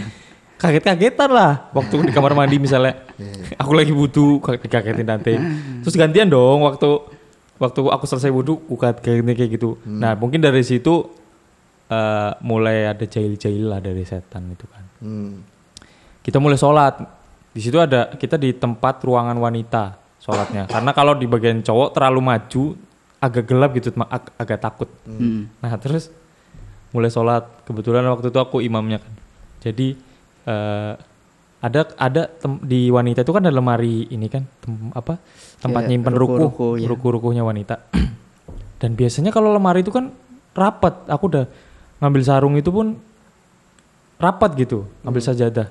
Kaget-kagetan 0.59 1.31
lah 1.31 1.71
waktu 1.71 2.03
di 2.03 2.13
kamar 2.13 2.35
mandi 2.35 2.59
misalnya. 2.59 2.99
Aku 3.57 3.79
lagi 3.79 3.95
butuh 3.95 4.43
kaget-kagetin 4.43 5.07
Dante. 5.07 5.39
Terus 5.87 5.95
gantian 5.95 6.27
dong 6.27 6.67
waktu 6.67 6.99
waktu 7.59 7.81
aku 7.91 8.05
selesai 8.07 8.31
wudhu 8.31 8.59
aku 8.67 8.75
kaget 8.79 9.03
kayak 9.05 9.51
gitu. 9.55 9.79
Nah 9.85 10.15
mungkin 10.15 10.39
dari 10.41 10.63
situ 10.63 11.11
eh, 11.91 12.31
mulai 12.43 12.87
ada 12.87 13.05
jahil-jahil 13.05 13.65
lah 13.69 13.81
dari 13.83 14.03
setan 14.07 14.55
itu 14.55 14.67
kan. 14.71 14.85
Hmm. 14.99 15.33
kita 16.27 16.43
mulai 16.43 16.59
sholat. 16.59 16.99
Di 17.55 17.61
situ 17.63 17.79
ada 17.79 18.13
kita 18.15 18.35
di 18.37 18.53
tempat 18.53 19.01
ruangan 19.03 19.35
wanita 19.39 19.97
sholatnya. 20.21 20.69
Karena 20.69 20.91
kalau 20.93 21.17
di 21.17 21.25
bagian 21.25 21.65
cowok 21.65 21.95
terlalu 21.97 22.21
maju 22.21 22.65
agak 23.19 23.45
gelap 23.49 23.71
gitu 23.75 23.91
ag- 23.97 24.11
ag- 24.13 24.35
agak 24.37 24.59
takut. 24.63 24.91
Mm. 25.09 25.49
nah 25.59 25.75
terus 25.81 26.13
mulai 26.93 27.09
sholat. 27.09 27.49
Kebetulan 27.65 28.05
waktu 28.13 28.29
itu 28.31 28.39
aku 28.39 28.61
imamnya 28.61 29.01
kan. 29.01 29.15
Jadi 29.65 29.97
eh, 30.45 30.93
ada 31.59 31.91
ada 31.99 32.31
tem- 32.31 32.63
di 32.63 32.87
wanita 32.87 33.27
itu 33.27 33.33
kan 33.35 33.43
ada 33.43 33.51
lemari 33.51 34.07
ini 34.09 34.31
kan 34.31 34.47
tem- 34.63 34.95
apa 34.95 35.19
tempat 35.59 35.83
Iya, 35.85 35.89
nyimpen 35.91 36.15
ruku 36.15 36.35
ruku-ruku, 36.39 36.67
ya. 36.79 36.87
ruku-rukunya 36.87 37.43
wanita. 37.43 37.83
Dan 38.81 38.95
biasanya 38.95 39.35
kalau 39.35 39.51
lemari 39.51 39.83
itu 39.83 39.91
kan 39.91 40.15
rapat 40.55 41.03
aku 41.07 41.25
udah 41.27 41.45
ngambil 41.99 42.23
sarung 42.23 42.55
itu 42.55 42.71
pun 42.71 42.95
rapat 44.17 44.55
gitu 44.55 44.87
ngambil 45.03 45.23
sajadah. 45.25 45.69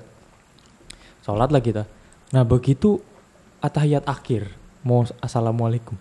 Sholat 1.24 1.48
lah 1.48 1.60
kita 1.60 1.84
nah 2.28 2.44
begitu 2.44 3.00
atahiyat 3.58 4.04
akhir 4.04 4.52
mau 4.84 5.08
assalamualaikum. 5.18 5.96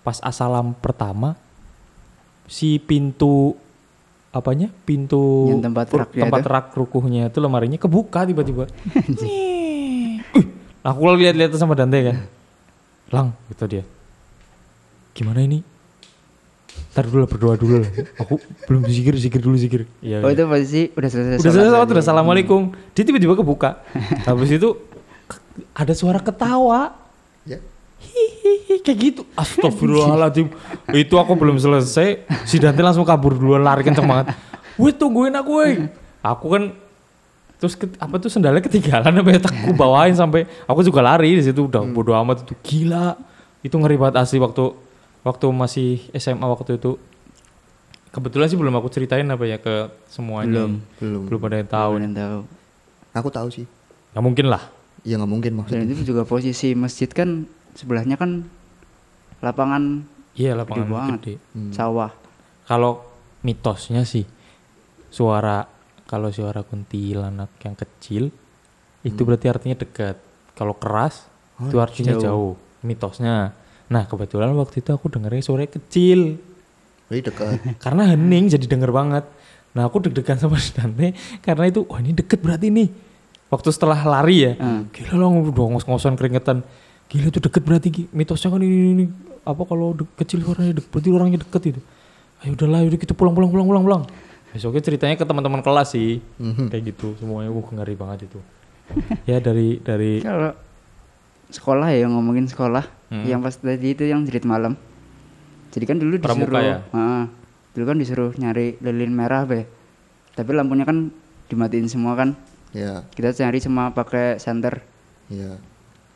Pas 0.00 0.16
assalam 0.24 0.72
pertama 0.72 1.36
si 2.48 2.78
pintu 2.78 3.52
apanya 4.36 4.68
pintu 4.84 5.48
Yang 5.48 5.62
tempat 5.64 5.84
per- 5.88 6.00
raknya 6.04 6.22
tempat 6.28 6.40
itu? 6.40 6.48
rak 6.50 6.66
rukuhnya 6.72 7.22
itu 7.26 7.38
lemarinya 7.40 7.76
kebuka 7.76 8.22
tiba-tiba 8.22 8.68
aku 10.82 11.00
lihat-lihat 11.16 11.52
sama 11.54 11.74
Dante 11.74 11.98
kan 12.02 12.16
lang 13.08 13.26
gitu 13.48 13.64
dia 13.66 13.84
gimana 15.12 15.40
ini 15.40 15.64
Ntar 16.92 17.08
dulu 17.08 17.24
lah 17.24 17.28
berdoa 17.28 17.54
dulu 17.56 17.74
lah. 17.80 17.88
Aku 18.20 18.36
belum 18.68 18.84
zikir, 18.84 19.16
zikir 19.16 19.40
dulu 19.40 19.56
zikir. 19.56 19.88
Iya. 20.00 20.20
Oh 20.20 20.28
iya. 20.28 20.36
itu 20.36 20.44
posisi 20.44 20.82
udah 20.92 21.08
selesai 21.08 21.40
Udah 21.40 21.44
selesai 21.46 21.64
sholat, 21.66 21.80
tadi. 21.82 21.92
udah 21.92 22.02
assalamualaikum. 22.04 22.60
Dia 22.92 23.04
tiba-tiba 23.04 23.32
kebuka. 23.32 23.70
Habis 24.28 24.50
itu 24.52 24.68
ada 25.72 25.92
suara 25.92 26.20
ketawa. 26.20 26.92
Hihihi, 27.96 28.80
kayak 28.80 28.98
gitu. 29.00 29.22
Astagfirullahaladzim. 29.32 30.52
itu 30.92 31.14
aku 31.14 31.32
belum 31.32 31.56
selesai. 31.56 32.22
Si 32.44 32.56
Dante 32.56 32.80
langsung 32.80 33.02
kabur 33.02 33.32
duluan 33.32 33.60
lari 33.60 33.82
kenceng 33.82 34.04
banget. 34.04 34.36
Wih 34.76 34.92
tungguin 34.92 35.32
aku 35.32 35.52
weh. 35.56 35.88
Aku 36.20 36.46
kan 36.48 36.76
terus 37.56 37.72
ke- 37.72 37.96
apa 37.96 38.16
tuh 38.16 38.28
sendalnya 38.28 38.60
ketinggalan 38.60 39.16
apa 39.16 39.30
ya 39.30 39.40
aku 39.40 39.72
bawain 39.72 40.12
sampai 40.12 40.44
aku 40.62 40.80
juga 40.82 41.00
lari 41.00 41.32
di 41.32 41.42
situ 41.42 41.64
udah 41.64 41.80
bodo 41.86 42.12
amat 42.14 42.44
itu 42.44 42.52
gila 42.62 43.16
itu 43.62 43.72
ngeri 43.72 43.96
banget 43.96 44.20
asli 44.20 44.36
waktu 44.36 44.76
waktu 45.22 45.46
masih 45.48 45.88
SMA 46.12 46.44
waktu 46.44 46.76
itu 46.76 47.00
kebetulan 48.10 48.46
sih 48.46 48.54
belum 48.54 48.74
aku 48.74 48.88
ceritain 48.90 49.24
apa 49.24 49.44
ya 49.44 49.56
ke 49.56 49.88
semuanya 50.06 50.68
Belum. 50.68 50.72
Belum. 51.00 51.22
belum 51.26 51.40
ada 51.42 51.56
yang 51.56 51.70
tahu 51.70 51.90
Belum 51.90 51.96
ada 51.96 52.04
yang 52.04 52.16
tahu. 52.18 52.40
Aku 53.14 53.28
tahu 53.30 53.48
sih. 53.50 53.64
nggak 54.12 54.20
mungkin 54.22 54.46
lah 54.46 54.62
Ya 55.00 55.16
nggak 55.16 55.30
mungkin 55.30 55.50
Dan 55.50 55.58
maksudnya. 55.58 55.86
itu 55.88 56.02
juga 56.04 56.22
posisi 56.22 56.74
masjid 56.74 57.08
kan 57.08 57.48
sebelahnya 57.76 58.16
kan 58.16 58.48
lapangan 59.38 60.02
iya 60.32 60.52
gede 60.52 60.58
lapangan 60.58 60.88
banget, 60.88 61.18
gede 61.18 61.34
Hmm. 61.52 61.70
sawah. 61.70 62.10
kalau 62.64 63.04
mitosnya 63.40 64.02
sih 64.02 64.24
suara 65.08 65.64
kalau 66.04 66.30
suara 66.30 66.62
kuntilanak 66.62 67.52
yang 67.60 67.74
kecil 67.74 68.30
itu 69.02 69.20
berarti 69.22 69.46
artinya 69.46 69.76
dekat 69.76 70.16
kalau 70.52 70.74
keras 70.74 71.28
Oh, 71.56 71.66
itu 71.66 71.78
artinya 71.78 72.12
jauh. 72.14 72.20
jauh. 72.20 72.52
mitosnya 72.82 73.56
nah 73.86 74.04
kebetulan 74.04 74.52
waktu 74.52 74.80
itu 74.80 74.90
aku 74.90 75.08
dengernya 75.08 75.40
suaranya 75.40 75.72
kecil 75.72 76.36
Jadi 77.06 77.20
dekat. 77.22 77.48
karena 77.84 78.02
hening 78.08 78.50
jadi 78.50 78.66
denger 78.66 78.90
banget 78.90 79.24
nah 79.72 79.84
aku 79.84 80.02
deg-degan 80.02 80.36
sama 80.36 80.56
si 80.56 80.74
Dante 80.76 81.12
karena 81.38 81.64
itu 81.64 81.80
wah 81.82 81.96
ini 81.96 82.12
deket 82.12 82.40
berarti 82.40 82.68
nih 82.68 82.88
waktu 83.46 83.68
setelah 83.70 84.00
lari 84.02 84.36
ya 84.42 84.52
Hmm. 84.54 84.90
gila 84.90 85.16
udah 85.46 85.66
ngos-ngosan 85.70 86.12
keringetan 86.14 86.60
gila 87.06 87.26
itu 87.28 87.38
deket 87.38 87.62
berarti 87.62 87.88
Ki. 87.88 88.02
mitosnya 88.10 88.48
kan 88.48 88.58
ini, 88.58 88.68
ini, 88.68 88.90
ini. 88.92 89.04
apa 89.42 89.62
kalau 89.62 89.94
de- 89.94 90.10
kecil 90.16 90.42
suaranya 90.42 90.74
deket 90.74 90.90
berarti 90.90 91.08
orangnya 91.08 91.38
deket 91.40 91.62
itu 91.68 91.80
ayo 92.38 92.50
udahlah 92.52 92.82
udah 92.82 92.98
kita 92.98 93.12
pulang 93.12 93.32
pulang 93.32 93.48
pulang 93.48 93.66
pulang 93.66 93.84
pulang 93.84 94.02
besoknya 94.50 94.82
ceritanya 94.82 95.14
ke 95.14 95.22
teman-teman 95.22 95.60
kelas 95.60 95.92
sih 95.92 96.18
Mhm. 96.36 96.66
kayak 96.68 96.82
gitu 96.88 97.14
semuanya 97.16 97.48
wah 97.48 97.62
ngeri 97.64 97.94
banget 97.94 98.26
itu 98.26 98.38
ya 99.30 99.38
dari 99.38 99.78
dari 99.78 100.18
Kalau 100.20 100.54
sekolah 101.46 101.90
ya 101.90 102.06
ngomongin 102.06 102.46
sekolah, 102.46 102.82
Hmm. 103.06 103.22
yang 103.22 103.38
pas 103.38 103.54
tadi 103.54 103.88
itu 103.88 104.02
yang 104.02 104.22
jerit 104.22 104.42
malam. 104.42 104.74
Jadi 105.70 105.84
kan 105.84 105.94
dulu 105.94 106.18
Pramuka 106.18 106.42
disuruh, 106.48 106.58
ya? 106.60 106.76
Heeh. 106.88 107.22
dulu 107.70 107.84
kan 107.84 107.96
disuruh 107.96 108.30
nyari 108.32 108.78
lilin 108.80 109.10
merah 109.10 109.42
be. 109.42 109.62
Tapi 110.32 110.50
lampunya 110.50 110.82
kan 110.82 111.14
dimatiin 111.46 111.86
semua 111.86 112.14
kan. 112.14 112.34
Ya, 112.70 113.06
Kita 113.08 113.30
cari 113.32 113.58
cuma 113.58 113.90
pakai 113.90 114.38
senter. 114.38 114.82
ya. 115.28 115.54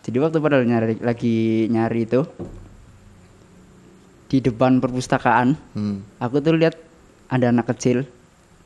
Jadi 0.01 0.17
waktu 0.17 0.37
pada 0.39 0.61
nyari 0.61 0.95
lagi 0.99 1.67
nyari 1.69 2.01
itu 2.03 2.21
di 4.27 4.39
depan 4.39 4.79
perpustakaan, 4.79 5.55
Hmm. 5.75 6.03
aku 6.17 6.39
tuh 6.39 6.55
lihat 6.55 6.75
ada 7.27 7.49
anak 7.49 7.67
kecil. 7.69 8.07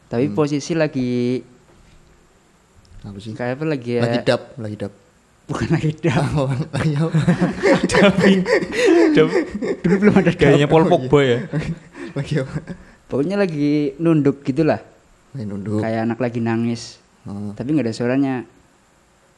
Tapi 0.07 0.29
Hmm. 0.29 0.35
posisi 0.35 0.73
lagi 0.73 1.41
Apa 3.00 3.17
sih? 3.19 3.33
kayak 3.33 3.59
apa 3.59 3.64
lagi 3.67 3.91
ya? 3.97 4.00
Lagi 4.05 4.19
dap, 4.23 4.43
lagi 4.57 4.76
dap. 4.76 4.93
Bukan 5.45 5.69
lagi 5.71 5.91
dap. 5.99 6.25
Oh, 6.38 6.49
lagi 6.71 6.93
apa? 6.95 7.19
Dulu 9.85 9.95
belum 10.00 10.14
ada 10.17 10.31
kayaknya 10.33 10.67
Paul 10.67 10.85
Pogba 10.87 11.19
ya 11.21 11.38
lagi 12.17 12.33
apa? 12.41 12.55
Pokoknya 13.05 13.37
lagi 13.37 13.93
nunduk 13.99 14.43
gitulah. 14.43 14.81
Lagi 15.33 15.45
nunduk. 15.45 15.81
Kayak 15.81 16.00
anak 16.09 16.19
lagi 16.21 16.41
nangis. 16.41 16.99
Oh. 17.25 17.53
Tapi 17.53 17.69
nggak 17.73 17.87
ada 17.88 17.95
suaranya. 17.95 18.35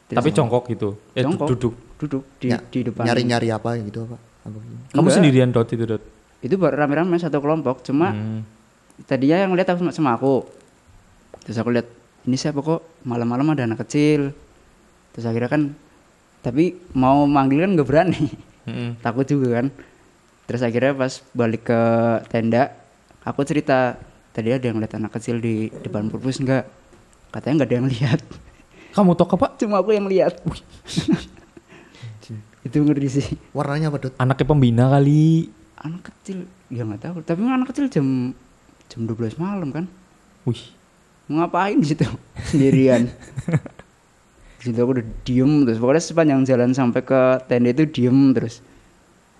Terus 0.07 0.17
tapi 0.17 0.31
jongkok 0.31 0.65
gitu 0.71 0.95
eh 1.15 1.23
Jongkok. 1.26 1.49
duduk 1.50 1.75
duduk 1.97 2.23
di, 2.37 2.49
Ya, 2.49 2.61
di 2.61 2.81
depan. 2.83 3.05
Nyari-nyari 3.05 3.49
apa 3.49 3.76
gitu 3.79 4.05
apa? 4.05 4.17
Apa 4.43 4.57
gitu? 4.57 4.75
kamu 4.91 5.00
Enggak. 5.00 5.15
sendirian 5.15 5.50
dot 5.50 5.69
itu 5.69 5.85
dot 5.85 6.03
Itu 6.38 6.55
baru 6.55 6.76
rame-rame 6.76 7.17
satu 7.17 7.38
kelompok. 7.38 7.81
Cuma 7.83 8.12
Hmm. 8.12 8.41
tadinya 9.03 9.41
yang 9.41 9.53
lihat 9.53 9.69
sama, 9.71 9.91
sama 9.91 10.11
aku. 10.15 10.45
Terus 11.43 11.57
aku 11.57 11.71
lihat 11.71 11.88
ini 12.23 12.35
siapa 12.35 12.59
kok 12.59 12.85
malam-malam 13.03 13.50
ada 13.50 13.65
anak 13.65 13.83
kecil. 13.83 14.31
Terus 15.11 15.25
akhirnya 15.25 15.49
kan 15.49 15.62
tapi 16.41 16.76
mau 16.93 17.25
manggil 17.25 17.61
kan 17.61 17.73
nggak 17.73 17.87
berani. 17.87 18.23
Mm-mm. 18.65 18.91
Takut 19.05 19.25
juga 19.25 19.59
kan. 19.59 19.67
Terus 20.47 20.61
akhirnya 20.61 20.95
pas 20.95 21.12
balik 21.33 21.65
ke 21.65 21.81
tenda, 22.29 22.71
aku 23.21 23.43
cerita 23.43 23.99
tadi 24.31 24.53
ada 24.53 24.62
yang 24.62 24.79
lihat 24.79 24.95
anak 24.95 25.11
kecil 25.12 25.38
di 25.38 25.73
depan 25.76 26.07
purpus 26.07 26.38
enggak? 26.38 26.69
Katanya 27.29 27.55
nggak 27.57 27.69
ada 27.69 27.76
yang 27.76 27.88
lihat. 27.88 28.21
kamu 28.93 29.12
tok 29.12 29.35
apa 29.35 29.47
Cuma 29.61 29.81
aku 29.81 29.91
yang 29.91 30.07
lihat. 30.07 30.38
Itu 32.66 32.82
ngeri 32.82 33.08
sih. 33.08 33.26
Warnanya 33.54 33.94
apa, 33.94 33.99
Dot? 34.02 34.14
anaknya 34.18 34.44
pembina 34.46 34.85
kali 34.90 35.46
Anak 35.76 36.11
kecil, 36.11 36.50
ya 36.73 36.82
nggak 36.82 37.02
tahu. 37.04 37.16
Tapi 37.23 37.40
anak 37.46 37.70
kecil 37.70 37.87
jam 37.87 38.35
jam 38.90 39.00
12 39.06 39.38
malam 39.38 39.70
kan. 39.70 39.85
wih 40.46 40.75
Mau 41.26 41.42
ngapain 41.42 41.78
di 41.78 41.87
situ 41.87 42.06
sendirian? 42.50 43.11
di 44.56 44.62
situ 44.73 44.78
aku 44.82 44.99
udah 44.99 45.06
diem 45.23 45.52
terus 45.68 45.78
pokoknya 45.78 46.02
sepanjang 46.02 46.40
jalan 46.49 46.70
sampai 46.75 47.02
ke 47.04 47.20
tenda 47.46 47.70
itu 47.70 47.85
diem 47.87 48.35
terus 48.35 48.64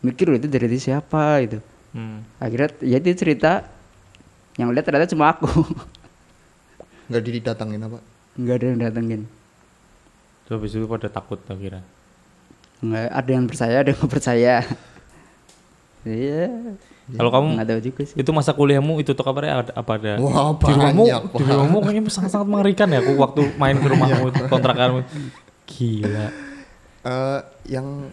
mikir 0.04 0.28
loh 0.28 0.38
itu 0.38 0.47
dari 0.47 0.78
siapa 0.78 1.40
itu 1.42 1.59
hmm. 1.97 2.38
akhirnya 2.38 2.68
ya 2.85 2.99
dia 3.00 3.14
cerita 3.16 3.64
yang 4.61 4.71
lihat 4.71 4.87
ternyata 4.87 5.11
cuma 5.11 5.33
aku 5.35 5.49
Enggak 7.06 7.23
didatangin 7.23 7.80
apa? 7.87 7.99
nggak 8.37 8.54
ada 8.61 8.66
yang 8.66 8.80
datengin 8.83 9.23
Terus 10.47 10.54
habis 10.62 10.73
itu 10.78 10.87
pada 10.87 11.09
takut 11.11 11.40
tak 11.42 11.59
kira 11.59 11.80
nggak 12.80 13.09
ada 13.09 13.30
yang 13.33 13.47
percaya 13.47 13.76
ada 13.80 13.88
yang 13.92 13.99
nggak 14.00 14.12
percaya. 14.12 14.54
Iya. 16.06 16.47
Kalau 17.18 17.30
kamu 17.35 17.59
nggak 17.59 17.66
tahu 17.66 17.80
juga 17.83 18.02
sih. 18.06 18.14
itu 18.14 18.30
masa 18.30 18.54
kuliahmu 18.54 19.02
itu 19.02 19.11
tok 19.11 19.26
apa 19.26 19.40
ada 19.42 19.75
apa 19.75 19.92
ada? 19.99 20.12
Wah, 20.23 20.54
di 20.54 20.71
rumahmu 20.71 21.02
banyak, 21.02 21.23
di 21.35 21.42
rumahmu 21.42 21.78
kayaknya 21.83 22.02
sangat 22.14 22.30
sangat 22.30 22.47
mengerikan 22.47 22.87
ya 22.95 23.02
aku 23.02 23.18
waktu 23.18 23.42
main 23.59 23.75
ke 23.78 23.87
rumahmu 23.90 24.30
kontrakanmu. 24.54 25.02
Gila. 25.66 26.26
Eh, 27.06 27.40
yang 27.71 28.11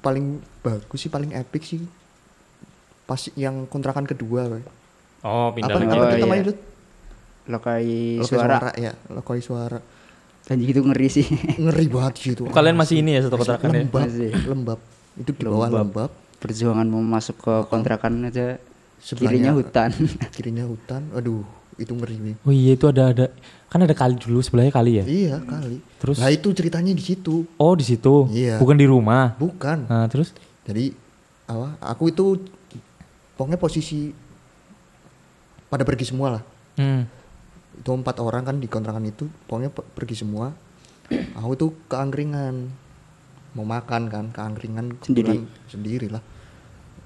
paling 0.00 0.40
bagus 0.64 1.04
sih, 1.04 1.12
paling 1.12 1.36
epic 1.36 1.68
sih. 1.68 1.84
Pas 3.04 3.20
yang 3.36 3.68
kontrakan 3.68 4.04
kedua, 4.04 4.48
oh 5.24 5.48
pindah 5.52 5.72
Apa, 5.72 5.84
lagi. 5.84 5.88
apa 5.88 6.00
Oh, 6.00 6.16
tuh 6.16 6.28
iya. 6.32 6.44
Dut? 6.48 6.58
lokai 7.48 7.88
Lokai 8.20 8.28
suara 8.28 8.68
ya, 8.76 8.92
lokai 9.08 9.40
suara. 9.40 9.80
Dan 10.48 10.56
gitu 10.58 10.80
ngeri 10.80 11.08
sih 11.08 11.28
Ngeri 11.54 11.86
banget 11.86 12.14
sih 12.16 12.30
itu. 12.32 12.48
kalian 12.48 12.72
masih 12.74 12.98
ini 12.98 13.14
ya 13.14 13.20
satu 13.22 13.36
kontrakan 13.36 13.68
ya 13.68 13.84
lembab, 13.84 14.00
Masih. 14.02 14.30
lembab. 14.42 14.78
Itu 15.14 15.30
di 15.30 15.44
bawah 15.44 15.68
lembab. 15.68 16.10
perjuangan 16.38 16.86
mau 16.86 17.02
masuk 17.02 17.36
ke 17.36 17.54
kontrakan 17.66 18.24
aja 18.24 18.56
Sebelahnya- 18.98 19.28
kirinya 19.28 19.52
hutan 19.52 19.90
Kirinya 20.34 20.64
hutan. 20.64 21.02
Aduh, 21.12 21.44
itu 21.76 21.92
ngeri 21.92 22.16
nih. 22.16 22.34
oh 22.40 22.50
iya 22.50 22.72
itu 22.72 22.86
ada 22.86 23.10
ada 23.10 23.26
kan 23.66 23.78
ada 23.78 23.92
kali 23.92 24.16
dulu 24.16 24.40
sebelahnya 24.40 24.70
kali 24.70 24.96
ya 24.96 25.04
Iya, 25.04 25.36
kali. 25.40 25.84
Terus? 25.98 26.16
Nah, 26.16 26.30
itu 26.30 26.48
ceritanya 26.50 26.90
di 26.90 27.04
situ. 27.04 27.44
oh 27.54 27.74
di 27.74 27.84
situ 27.84 28.24
Iya. 28.28 28.56
bukan 28.56 28.74
di 28.74 28.84
rumah 28.84 29.36
Bukan. 29.36 29.84
nah 29.84 30.06
terus 30.06 30.32
Jadi 30.64 30.96
apa? 31.44 31.76
Aku 31.86 32.08
itu 32.08 32.40
pokoknya 33.34 33.56
posisi 33.56 34.10
pada 35.66 35.82
pergi 35.82 36.04
semua 36.06 36.28
lah. 36.32 36.42
hmm. 36.74 37.17
Itu 37.78 37.90
empat 37.90 38.18
orang 38.18 38.42
kan 38.42 38.56
di 38.58 38.66
kontrakan 38.66 39.04
itu, 39.04 39.30
pokoknya 39.46 39.70
pe- 39.70 39.86
pergi 39.88 40.18
semua. 40.18 40.50
Aku 41.34 41.54
tuh 41.54 41.70
keangkringan, 41.86 42.68
mau 43.54 43.64
makan 43.64 44.02
kan, 44.06 44.24
keangkringan 44.28 44.98
Sendiri? 45.00 45.40
sendiri 45.66 46.06
lah. 46.08 46.20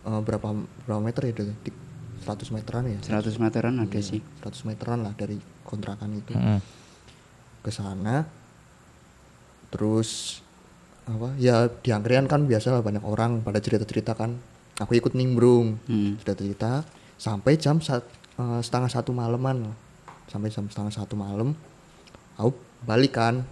Eh, 0.03 0.21
berapa 0.21 0.49
berapa 0.83 0.99
meter 0.99 1.23
ya? 1.25 1.33
Di- 1.37 1.81
100 2.19 2.51
meteran 2.51 2.87
ya? 2.87 2.99
100 3.01 3.35
meteran 3.37 3.75
ada 3.77 3.91
Iya, 3.93 4.15
sih 4.15 4.21
100 4.39 4.63
meteran 4.63 5.03
lah 5.03 5.11
dari 5.13 5.35
kontrakan 5.63 6.15
itu 6.15 6.31
Mm-mm. 6.33 6.63
ke 7.61 7.71
sana. 7.71 8.27
terus 9.69 10.39
apa 11.03 11.33
ya 11.35 11.65
di 11.67 11.91
angkringan 11.91 12.29
kan 12.29 12.45
biasa 12.45 12.71
lah 12.71 12.79
banyak 12.79 13.01
orang 13.01 13.41
pada 13.41 13.57
cerita 13.57 13.83
cerita 13.83 14.13
kan 14.13 14.37
aku 14.77 14.95
ikut 14.95 15.13
nimbrung 15.13 15.81
Hmm. 15.83 16.15
cerita 16.17 16.35
cerita 16.37 16.71
sampai 17.17 17.57
jam 17.57 17.81
sat- 17.81 18.05
eh, 18.37 18.61
setengah 18.61 18.87
satu 18.87 19.11
malaman 19.11 19.73
sampai 20.27 20.49
jam 20.49 20.67
setengah 20.67 20.93
satu 20.93 21.15
malam 21.15 21.55
aku 22.35 22.53
balik 22.83 23.15
kan. 23.15 23.43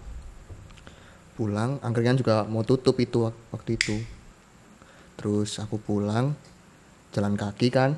Pulang 1.31 1.81
angkringan 1.81 2.15
juga 2.15 2.43
mau 2.43 2.61
tutup 2.61 2.95
itu 2.97 3.25
wak- 3.25 3.39
waktu 3.51 3.73
itu. 3.73 3.95
Terus 5.15 5.57
aku 5.57 5.77
pulang 5.77 6.37
jalan 7.09 7.33
kaki 7.33 7.67
kan 7.67 7.97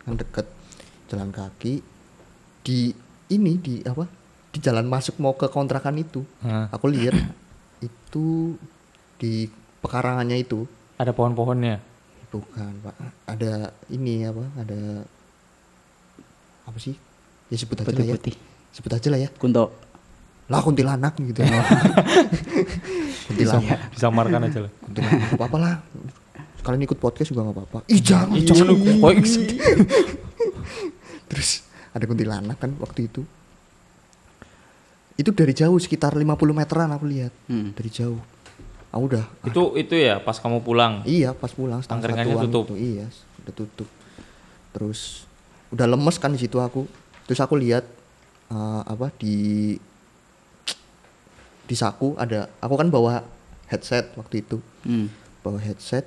kan 0.00 0.14
deket. 0.14 0.46
Jalan 1.06 1.28
kaki 1.28 1.82
di 2.60 2.94
ini 3.28 3.52
di 3.56 3.82
apa 3.82 4.06
di 4.50 4.58
jalan 4.58 4.86
masuk 4.86 5.18
mau 5.18 5.34
ke 5.34 5.46
kontrakan 5.46 5.98
itu. 5.98 6.22
Hah. 6.40 6.70
aku 6.70 6.88
lihat 6.88 7.14
itu 7.80 8.54
di 9.16 9.50
pekarangannya 9.80 10.38
itu. 10.38 10.64
Ada 10.96 11.10
pohon-pohonnya. 11.10 11.80
bukan 12.30 12.72
pak. 12.80 12.94
Ada 13.26 13.74
ini 13.90 14.22
apa 14.22 14.44
ada 14.54 15.02
apa 16.62 16.78
sih 16.78 16.94
ya 17.50 17.56
sebut 17.56 17.76
aja 17.76 17.88
lah 17.88 18.00
ya 18.00 18.14
Putih-putih. 18.14 18.34
sebut 18.70 18.92
aja 18.92 19.08
lah 19.08 19.18
ya 19.18 19.28
Kunto. 19.32 19.64
lah 20.46 20.60
kuntilanak 20.60 21.12
gitu 21.16 21.40
kuntilanak 23.26 23.78
Disamarkan 23.90 24.40
aja 24.44 24.58
lah. 24.60 24.70
kuntilanak 24.80 25.18
nggak 25.20 25.36
apa-apa 25.36 25.56
lah 25.58 25.74
kalian 26.60 26.84
ikut 26.84 26.96
podcast 26.96 27.28
juga 27.28 27.40
nggak 27.42 27.56
apa-apa 27.56 27.78
ih 27.86 27.98
jangan 27.98 28.32
Ih, 28.32 28.44
jangan 28.44 28.68
terus 31.26 31.64
ada 31.90 32.04
kuntilanak 32.04 32.56
kan 32.56 32.70
waktu 32.76 33.06
itu 33.06 33.22
itu 35.16 35.30
dari 35.30 35.52
jauh 35.52 35.76
sekitar 35.76 36.14
50 36.14 36.24
meteran 36.50 36.88
aku 36.88 37.04
lihat 37.04 37.28
Hmm. 37.44 37.72
dari 37.72 37.88
jauh 37.88 38.18
aku 38.88 39.02
udah 39.06 39.24
Itu 39.44 39.76
itu 39.76 39.92
ya 39.94 40.18
pas 40.18 40.34
kamu 40.34 40.60
pulang. 40.60 41.00
Iya 41.04 41.30
pas 41.30 41.48
pulang 41.48 41.78
setengah 41.78 42.10
satuan 42.10 42.42
tutup. 42.42 42.66
itu, 42.66 42.74
iya 42.74 43.06
udah 43.38 43.52
tutup. 43.54 43.86
Terus 44.72 45.24
udah 45.70 45.86
lemes 45.86 46.16
kan 46.16 46.28
di 46.28 46.38
situ 46.38 46.58
aku. 46.58 46.84
Terus 47.30 47.38
aku 47.38 47.54
lihat 47.54 47.86
eh, 48.50 48.82
apa 48.84 49.14
di 49.14 49.78
di 51.62 51.74
saku 51.74 52.18
ada 52.18 52.50
aku 52.58 52.74
kan 52.74 52.90
bawa 52.90 53.22
headset 53.70 54.10
waktu 54.18 54.42
itu 54.42 54.58
Hmm. 54.80 55.06
bawa 55.38 55.62
headset 55.62 56.02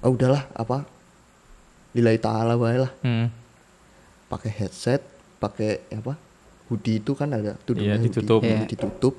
oh 0.00 0.16
udahlah 0.16 0.48
apa 0.50 0.88
lillahi 1.92 2.16
ta'ala 2.16 2.56
wae 2.56 2.78
lah 2.78 2.92
Hmm. 3.02 3.28
pakai 4.26 4.48
headset 4.54 5.04
pakai 5.36 5.84
apa 5.92 6.16
hoodie 6.66 6.96
itu 6.96 7.12
kan 7.12 7.28
ada 7.28 7.60
Iya, 7.60 8.00
hoodie, 8.00 8.08
ditutup. 8.08 8.40
hoodie 8.40 8.56
Iya. 8.56 8.64
ditutup 8.66 9.14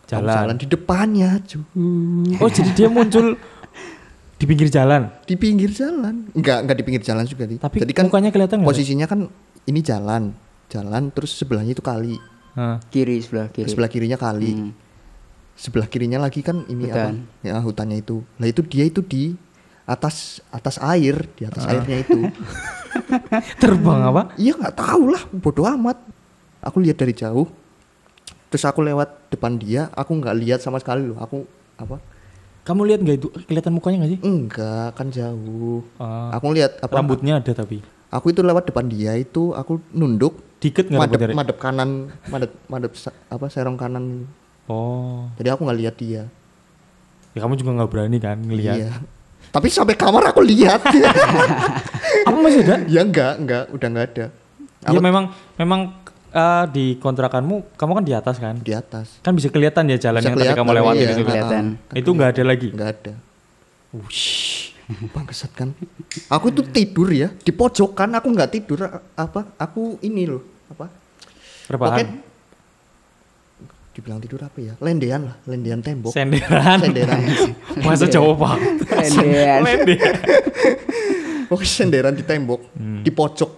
Aku 0.00 0.16
Jalan. 0.16 0.32
jalan 0.32 0.56
di 0.56 0.66
depannya 0.66 1.30
cuy 1.44 1.60
Oh, 2.40 2.48
jadi 2.48 2.70
dia 2.72 2.88
muncul 2.88 3.36
di 4.34 4.44
pinggir 4.46 4.70
jalan. 4.70 5.12
di 5.22 5.34
pinggir 5.34 5.68
jalan 5.68 6.32
enggak 6.32 6.64
enggak 6.64 6.76
di 6.78 6.84
pinggir 6.86 7.02
jalan 7.04 7.28
juga 7.28 7.44
nih 7.44 7.58
Tapi 7.58 7.76
jadi 7.82 7.92
kan 7.92 8.04
mukanya 8.08 8.30
kelihatan 8.30 8.64
posisinya 8.64 9.04
kan 9.04 9.28
ini 9.68 9.84
jalan. 9.84 10.32
Jalan 10.72 11.12
terus 11.12 11.36
sebelahnya 11.36 11.76
itu 11.76 11.84
kali. 11.84 12.16
Hah. 12.56 12.80
Kiri 12.88 13.20
sebelah 13.20 13.48
kiri. 13.52 13.68
sebelah 13.68 13.90
kirinya 13.92 14.18
kali. 14.18 14.52
Hmm. 14.56 14.72
sebelah 15.58 15.90
kirinya 15.90 16.22
lagi 16.22 16.38
kan 16.38 16.62
ini 16.70 16.86
Hutan. 16.86 17.26
apa 17.26 17.42
ya 17.42 17.58
hutannya 17.58 17.98
itu. 17.98 18.22
Lah 18.38 18.46
itu 18.46 18.62
dia 18.62 18.86
itu 18.86 19.02
di 19.02 19.34
atas 19.82 20.38
atas 20.54 20.78
air 20.78 21.26
di 21.34 21.50
atas 21.50 21.66
airnya 21.66 22.06
itu. 22.06 22.30
Terbang 23.62 24.06
apa? 24.06 24.22
iya 24.38 24.54
nggak 24.54 24.78
tahu 24.78 25.10
lah. 25.10 25.22
Bodoh 25.34 25.66
amat. 25.66 25.98
Aku 26.62 26.78
lihat 26.78 27.02
dari 27.02 27.10
jauh. 27.10 27.50
Terus 28.54 28.64
aku 28.70 28.86
lewat 28.86 29.34
depan 29.34 29.58
dia. 29.58 29.90
Aku 29.98 30.14
nggak 30.14 30.38
lihat 30.38 30.60
sama 30.62 30.78
sekali 30.78 31.10
loh. 31.10 31.18
Aku 31.18 31.42
apa? 31.74 31.98
Kamu 32.62 32.86
lihat 32.86 33.02
nggak 33.02 33.16
itu? 33.18 33.28
Kelihatan 33.50 33.74
mukanya 33.74 34.06
nggak 34.06 34.12
sih? 34.14 34.20
enggak 34.22 34.94
kan 34.94 35.10
jauh. 35.10 35.82
Ah, 35.98 36.38
aku 36.38 36.54
lihat 36.54 36.78
apa? 36.78 37.02
Rambutnya 37.02 37.42
ada 37.42 37.50
tapi 37.50 37.82
aku 38.08 38.32
itu 38.32 38.40
lewat 38.40 38.68
depan 38.68 38.88
dia 38.88 39.12
itu 39.14 39.52
aku 39.52 39.80
nunduk 39.92 40.40
dikit 40.58 40.88
nggak 40.88 41.00
madep 41.00 41.20
madep 41.32 41.56
kanan 41.56 41.90
madep 42.26 42.50
madep 42.66 42.92
apa 43.28 43.46
serong 43.48 43.76
kanan 43.76 44.26
Oh, 44.68 45.32
jadi 45.40 45.56
aku 45.56 45.64
nggak 45.64 45.80
lihat 45.80 45.94
dia 45.96 46.22
ya 47.32 47.38
kamu 47.40 47.56
juga 47.56 47.72
nggak 47.72 47.88
berani 47.88 48.18
kan 48.20 48.36
ngelihat? 48.36 48.76
iya 48.76 48.90
tapi 49.48 49.72
sampai 49.72 49.96
kamar 49.96 50.28
aku 50.28 50.44
lihat 50.44 50.84
Apa 52.28 52.36
masih 52.36 52.60
ada? 52.68 52.84
ya 52.84 53.00
enggak 53.00 53.32
enggak 53.40 53.64
udah 53.72 53.88
enggak 53.88 54.06
ada 54.12 54.26
Ya 54.78 54.88
aku 54.92 55.00
memang 55.00 55.24
memang 55.56 55.80
eh, 56.30 56.64
di 56.68 57.00
kontrakanmu 57.00 57.80
kamu 57.80 57.92
kan 57.96 58.04
di 58.04 58.12
atas 58.12 58.36
kan? 58.36 58.60
di 58.60 58.76
atas 58.76 59.24
Kan 59.24 59.32
bisa 59.32 59.48
kelihatan 59.48 59.88
ya 59.88 59.96
jalan 59.96 60.20
Bisa 60.20 60.28
yang 60.28 60.36
tadi 60.36 60.52
kamu 60.52 60.70
lewatin 60.76 61.00
iya. 61.00 61.08
itu. 61.08 61.16
kan? 61.16 61.28
kelihatan. 61.32 61.64
Itu 61.96 62.08
nggak 62.12 62.28
ada 62.36 62.42
lagi. 62.44 62.68
enggak 62.68 62.90
ada 63.00 63.12
Wush. 63.96 64.67
Bangsat 64.88 65.52
kan 65.52 65.76
aku 66.26 66.48
tuh 66.50 66.64
tidur 66.64 67.08
ya 67.08 67.28
di 67.28 67.50
pojokan 67.50 68.08
aku 68.10 68.28
nggak 68.28 68.50
tidur 68.50 68.80
apa 69.14 69.52
aku 69.54 70.00
ini 70.00 70.24
loh 70.24 70.40
apa 70.68 70.88
Rebahan. 71.68 72.24
Dibilang 73.90 74.16
tidur 74.18 74.40
apa 74.40 74.56
ya 74.56 74.72
lendean 74.78 75.26
lah 75.26 75.36
lendean 75.44 75.78
tembok 75.78 76.10
Senderan. 76.10 76.78
senderan 76.78 77.20
Masa 77.84 78.06
Jawa 78.06 78.32
Pak. 78.32 78.56
Lendean. 78.88 79.58
Lendean. 79.60 80.14
Pokoknya 81.44 81.68
senderan 81.68 82.14
di 82.14 82.22
tembok 82.22 82.60
Hmm. 82.72 83.02
di 83.02 83.10
pojok 83.10 83.50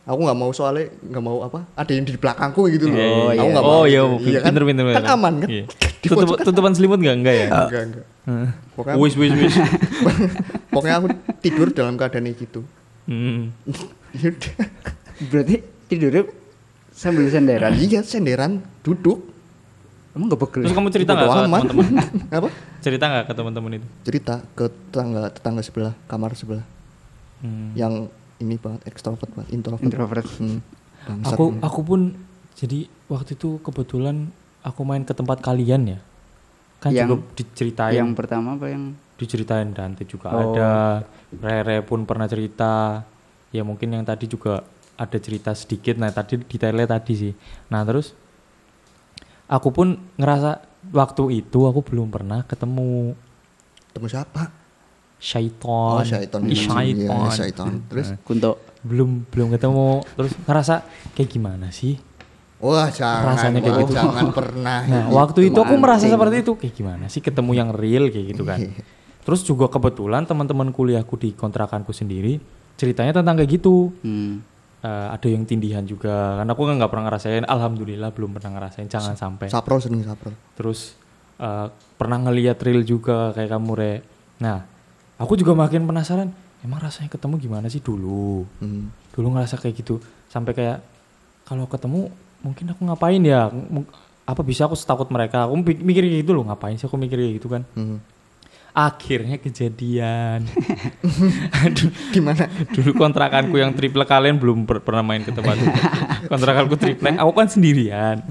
aku 0.00 0.20
nggak 0.22 0.38
mau 0.38 0.50
soalnya 0.50 0.88
nggak 0.96 1.20
mau 1.22 1.38
apa 1.40 1.68
ada 1.72 1.90
yang 1.90 2.02
di 2.02 2.14
belakangku 2.14 2.66
gitu 2.68 2.86
loh 2.86 2.94
Iya, 2.94 3.04
iya, 3.04 3.12
aku 3.12 3.42
iya. 3.42 3.52
nggak 3.52 3.62
Oh 3.62 3.70
mau 3.70 3.84
iya, 3.84 4.00
gitu. 4.00 4.40
pinter 4.40 4.62
pinter 4.64 4.84
pinter. 4.86 4.96
kan 4.96 5.12
aman 5.12 5.34
kan 5.38 5.48
Iya. 5.50 5.64
di 6.00 6.06
Tutup, 6.08 6.28
kan 6.32 6.44
tutupan 6.46 6.72
selimut 6.72 6.96
nggak 6.96 7.16
enggak 7.16 7.34
ya? 7.34 7.46
enggak 7.60 7.82
enggak 7.84 8.04
Heeh. 8.24 8.48
pokoknya 8.72 8.96
Wis 8.96 9.14
wis 9.14 9.32
wis. 9.34 9.54
pokoknya 10.70 10.96
aku 10.96 11.08
tidur 11.38 11.68
dalam 11.70 11.94
keadaan 11.94 12.24
kayak 12.24 12.38
gitu 12.40 12.62
Hmm. 13.04 13.50
Berarti 15.30 15.56
tidurnya 15.86 16.22
sambil 16.90 17.26
senderan. 17.26 17.72
iya 17.74 18.00
senderan 18.00 18.52
duduk 18.80 19.26
Emang 20.10 20.26
gak 20.26 20.42
pegel? 20.42 20.66
Terus 20.66 20.74
kamu 20.74 20.90
cerita 20.90 21.10
nggak 21.12 21.22
ke 21.24 21.38
teman-teman? 21.40 21.86
apa 22.38 22.48
Cerita 22.80 23.04
nggak 23.06 23.24
ke 23.24 23.32
teman-teman 23.32 23.70
itu? 23.72 23.86
cerita 24.02 24.34
ke 24.52 24.64
tetangga 24.66 25.22
tetangga 25.28 25.60
sebelah 25.60 25.94
kamar 26.04 26.34
sebelah 26.34 26.66
Hmm. 27.40 27.72
yang 27.72 27.94
ini 28.36 28.54
banget 28.54 28.84
ekstrovert 28.84 29.32
banget 29.32 29.48
introvert 29.50 29.80
Introvert. 29.82 30.28
Hmm. 30.36 30.60
Bangsat. 31.00 31.32
Aku 31.32 31.44
aku 31.58 31.80
pun 31.80 32.00
jadi 32.52 32.78
waktu 33.06 33.32
itu 33.32 33.56
kebetulan 33.60 34.28
aku 34.60 34.80
main 34.82 35.00
ke 35.00 35.10
tempat 35.10 35.40
kalian 35.40 35.88
ya. 35.88 35.98
Kan 36.78 36.92
Yang- 36.92 37.08
juga 37.08 37.16
diceritain 37.34 37.96
Yang 37.96 38.12
pertama 38.14 38.54
apa 38.54 38.68
yang 38.68 38.92
diceritain 39.20 39.68
Dante 39.70 40.02
juga 40.02 40.32
Oh. 40.32 40.40
ada 40.50 41.04
Rere 41.30 41.80
pun 41.80 42.02
pernah 42.02 42.24
cerita 42.24 43.04
ya 43.48 43.60
mungkin 43.60 43.92
yang 43.92 44.02
tadi 44.02 44.24
juga 44.24 44.64
ada 44.96 45.16
cerita 45.16 45.52
sedikit 45.52 45.94
nah 45.94 46.08
tadi 46.08 46.40
detailnya 46.40 46.88
tadi 46.88 47.12
sih 47.14 47.32
nah 47.68 47.84
terus 47.84 48.16
aku 49.46 49.68
pun 49.70 49.88
ngerasa 50.14 50.62
waktu 50.90 51.22
itu 51.38 51.60
aku 51.62 51.80
belum 51.82 52.08
pernah 52.08 52.42
ketemu 52.42 53.12
ketemu 53.86 54.06
siapa 54.08 54.42
syaiton 55.18 55.94
oh 55.94 56.02
syaiton 56.02 56.40
Ih, 56.44 56.54
Iya, 56.54 56.64
syaiton. 56.64 57.28
syaiton 57.30 57.70
terus 57.86 58.08
Kunto? 58.22 58.56
belum 58.80 59.28
belum 59.28 59.52
ketemu 59.52 59.86
terus 60.10 60.32
ngerasa 60.40 60.74
kayak 61.12 61.28
gimana 61.28 61.68
sih 61.68 62.00
wah 62.56 62.88
jangan 62.88 63.34
Rasanya 63.34 63.60
kayak 63.60 63.72
wah, 63.74 63.82
gitu. 63.82 63.94
jangan 63.94 64.26
pernah 64.30 64.78
Nah, 64.84 65.04
gitu. 65.04 65.16
waktu 65.16 65.40
itu 65.48 65.58
aku 65.58 65.74
merasa 65.76 66.04
seperti 66.06 66.36
itu. 66.38 66.52
Kayak 66.54 66.74
gimana 66.76 67.04
sih 67.08 67.20
ketemu 67.20 67.50
yang 67.56 67.70
real 67.72 68.04
kayak 68.06 68.26
gitu 68.30 68.44
kan. 68.44 68.60
Terus 69.30 69.46
juga 69.46 69.70
kebetulan 69.70 70.26
teman-teman 70.26 70.74
kuliahku 70.74 71.14
di 71.14 71.30
kontrakanku 71.30 71.94
sendiri 71.94 72.42
ceritanya 72.74 73.22
tentang 73.22 73.38
kayak 73.38 73.62
gitu. 73.62 73.94
Hmm. 74.02 74.42
Eh, 74.82 75.06
ada 75.14 75.28
yang 75.30 75.46
tindihan 75.46 75.86
juga. 75.86 76.42
Karena 76.42 76.50
aku 76.50 76.66
kan 76.66 76.74
nggak 76.82 76.90
pernah 76.90 77.04
ngerasain. 77.06 77.46
Alhamdulillah 77.46 78.10
belum 78.10 78.34
pernah 78.34 78.58
ngerasain. 78.58 78.90
Jangan 78.90 79.14
sampai. 79.14 79.46
saprol 79.46 79.78
sering 79.78 80.02
saprol 80.02 80.34
Terus 80.58 80.98
eh, 81.38 81.70
pernah 81.94 82.18
ngeliat 82.18 82.58
real 82.58 82.82
juga 82.82 83.30
kayak 83.30 83.54
kamu 83.54 83.70
re. 83.78 83.94
Nah, 84.42 84.66
aku 85.14 85.38
juga 85.38 85.54
makin 85.54 85.86
penasaran. 85.86 86.34
Emang 86.66 86.82
rasanya 86.82 87.12
ketemu 87.12 87.38
gimana 87.38 87.70
sih 87.70 87.78
dulu? 87.78 88.42
Hmm. 88.58 88.90
Dulu 89.14 89.38
ngerasa 89.38 89.62
kayak 89.62 89.78
gitu. 89.78 90.02
Sampai 90.26 90.58
kayak 90.58 90.82
kalau 91.46 91.70
ketemu 91.70 92.10
mungkin 92.42 92.66
aku 92.74 92.82
ngapain 92.82 93.22
ya? 93.22 93.46
M- 93.46 93.86
Apa 94.26 94.42
bisa 94.42 94.66
aku 94.66 94.74
setakut 94.74 95.06
mereka? 95.14 95.46
Aku 95.46 95.54
mik- 95.54 95.86
mikir 95.86 96.02
gitu 96.08 96.34
loh. 96.34 96.50
Ngapain 96.50 96.74
sih 96.74 96.90
aku 96.90 96.98
mikir 96.98 97.20
gitu 97.36 97.46
kan? 97.46 97.62
Hmm. 97.78 98.02
Akhirnya 98.70 99.36
kejadian. 99.42 100.46
Aduh, 101.66 101.90
gimana? 102.14 102.46
Dulu 102.70 102.94
kontrakanku 102.94 103.58
yang 103.58 103.74
triple 103.74 104.06
kalian 104.06 104.38
belum 104.38 104.62
per- 104.62 104.82
pernah 104.82 105.02
main 105.02 105.26
ke 105.26 105.34
tempat 105.34 105.58
itu. 105.58 105.70
kontrakanku 106.30 106.78
triple. 106.78 107.18
Aku 107.18 107.32
kan 107.34 107.50
sendirian. 107.50 108.22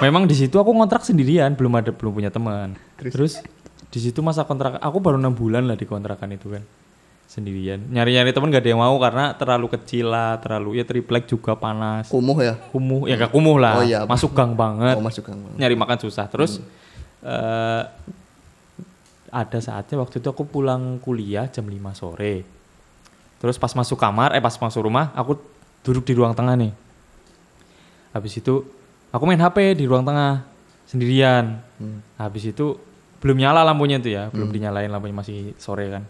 Memang 0.00 0.24
di 0.24 0.32
situ 0.36 0.56
aku 0.56 0.72
kontrak 0.72 1.04
sendirian 1.04 1.52
belum 1.52 1.76
ada 1.76 1.92
belum 1.92 2.12
punya 2.16 2.32
teman. 2.32 2.72
Terus, 2.96 3.44
di 3.92 4.00
situ 4.00 4.24
masa 4.24 4.48
kontrak 4.48 4.80
aku 4.80 4.96
baru 5.00 5.20
enam 5.20 5.36
bulan 5.36 5.68
lah 5.68 5.76
di 5.76 5.84
kontrakan 5.84 6.32
itu 6.32 6.56
kan. 6.56 6.64
Sendirian. 7.28 7.82
Nyari 7.92 8.16
nyari 8.16 8.30
teman 8.32 8.48
gak 8.48 8.64
ada 8.64 8.70
yang 8.70 8.80
mau 8.80 8.96
karena 8.96 9.34
terlalu 9.36 9.66
kecil 9.76 10.08
lah 10.08 10.40
terlalu 10.40 10.80
ya 10.80 10.84
triplek 10.88 11.28
juga 11.28 11.52
panas. 11.58 12.08
Kumuh 12.08 12.38
ya? 12.40 12.54
Kumuh 12.72 13.04
ya 13.10 13.18
gak 13.18 13.34
kumuh 13.34 13.60
lah. 13.60 13.76
Oh 13.76 13.84
iya. 13.84 14.08
masuk 14.08 14.32
gang 14.32 14.56
banget. 14.56 14.96
Oh 14.96 15.04
masuk 15.04 15.26
gang 15.26 15.36
nyari 15.58 15.76
makan 15.76 16.00
susah. 16.00 16.24
Terus 16.32 16.64
eh 17.26 17.82
ada 19.36 19.58
saatnya 19.60 20.00
waktu 20.00 20.16
itu 20.24 20.28
aku 20.32 20.48
pulang 20.48 20.96
kuliah 21.04 21.44
jam 21.52 21.68
5 21.68 21.76
sore. 21.92 22.40
Terus 23.36 23.60
pas 23.60 23.68
masuk 23.76 24.00
kamar, 24.00 24.32
eh 24.32 24.40
pas 24.40 24.56
masuk 24.56 24.88
rumah, 24.88 25.12
aku 25.12 25.36
duduk 25.84 26.08
di 26.08 26.16
ruang 26.16 26.32
tengah 26.32 26.56
nih. 26.56 26.72
Habis 28.16 28.40
itu 28.40 28.64
aku 29.12 29.28
main 29.28 29.36
HP 29.36 29.76
di 29.76 29.84
ruang 29.84 30.08
tengah 30.08 30.40
sendirian. 30.88 31.60
Hmm. 31.76 32.00
Habis 32.16 32.56
itu 32.56 32.80
belum 33.20 33.36
nyala 33.36 33.60
lampunya 33.60 34.00
tuh 34.00 34.08
ya, 34.16 34.32
belum 34.32 34.48
dinyalain 34.48 34.88
lampunya 34.88 35.12
masih 35.12 35.52
sore 35.60 35.92
kan. 35.92 36.08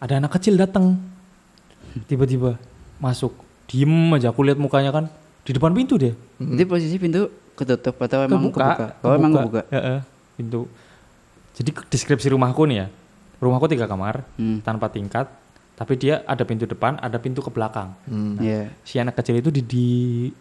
Ada 0.00 0.16
anak 0.24 0.32
kecil 0.40 0.56
datang. 0.56 0.96
Tiba-tiba 2.08 2.56
masuk, 2.96 3.36
diem 3.68 3.92
aja 4.16 4.32
aku 4.32 4.48
lihat 4.48 4.56
mukanya 4.56 4.96
kan 4.96 5.12
di 5.44 5.52
depan 5.52 5.76
pintu 5.76 6.00
dia. 6.00 6.16
Jadi 6.40 6.64
posisi 6.64 6.96
pintu 6.96 7.28
ketutup 7.52 8.00
atau 8.00 8.24
emang 8.24 8.48
kebuka? 8.48 8.64
Kebuka, 8.64 8.86
Oh 9.04 9.12
emang 9.12 9.32
kebuka. 9.36 9.60
kebuka. 9.68 9.76
Heeh, 9.76 9.98
pintu. 10.40 10.60
Jadi 11.52 11.70
deskripsi 11.88 12.32
rumahku 12.32 12.64
nih 12.64 12.76
ya. 12.76 12.86
Rumahku 13.42 13.66
tiga 13.66 13.84
kamar 13.84 14.22
Hmm. 14.38 14.62
tanpa 14.62 14.86
tingkat, 14.88 15.26
tapi 15.74 15.98
dia 15.98 16.22
ada 16.24 16.46
pintu 16.46 16.64
depan, 16.64 16.94
ada 17.02 17.18
pintu 17.18 17.42
ke 17.42 17.50
belakang. 17.50 17.92
Hmm. 18.06 18.38
Iya. 18.38 18.70
Si 18.86 18.96
anak 18.96 19.18
kecil 19.18 19.42
itu 19.42 19.50
di, 19.50 19.62
di 19.62 19.88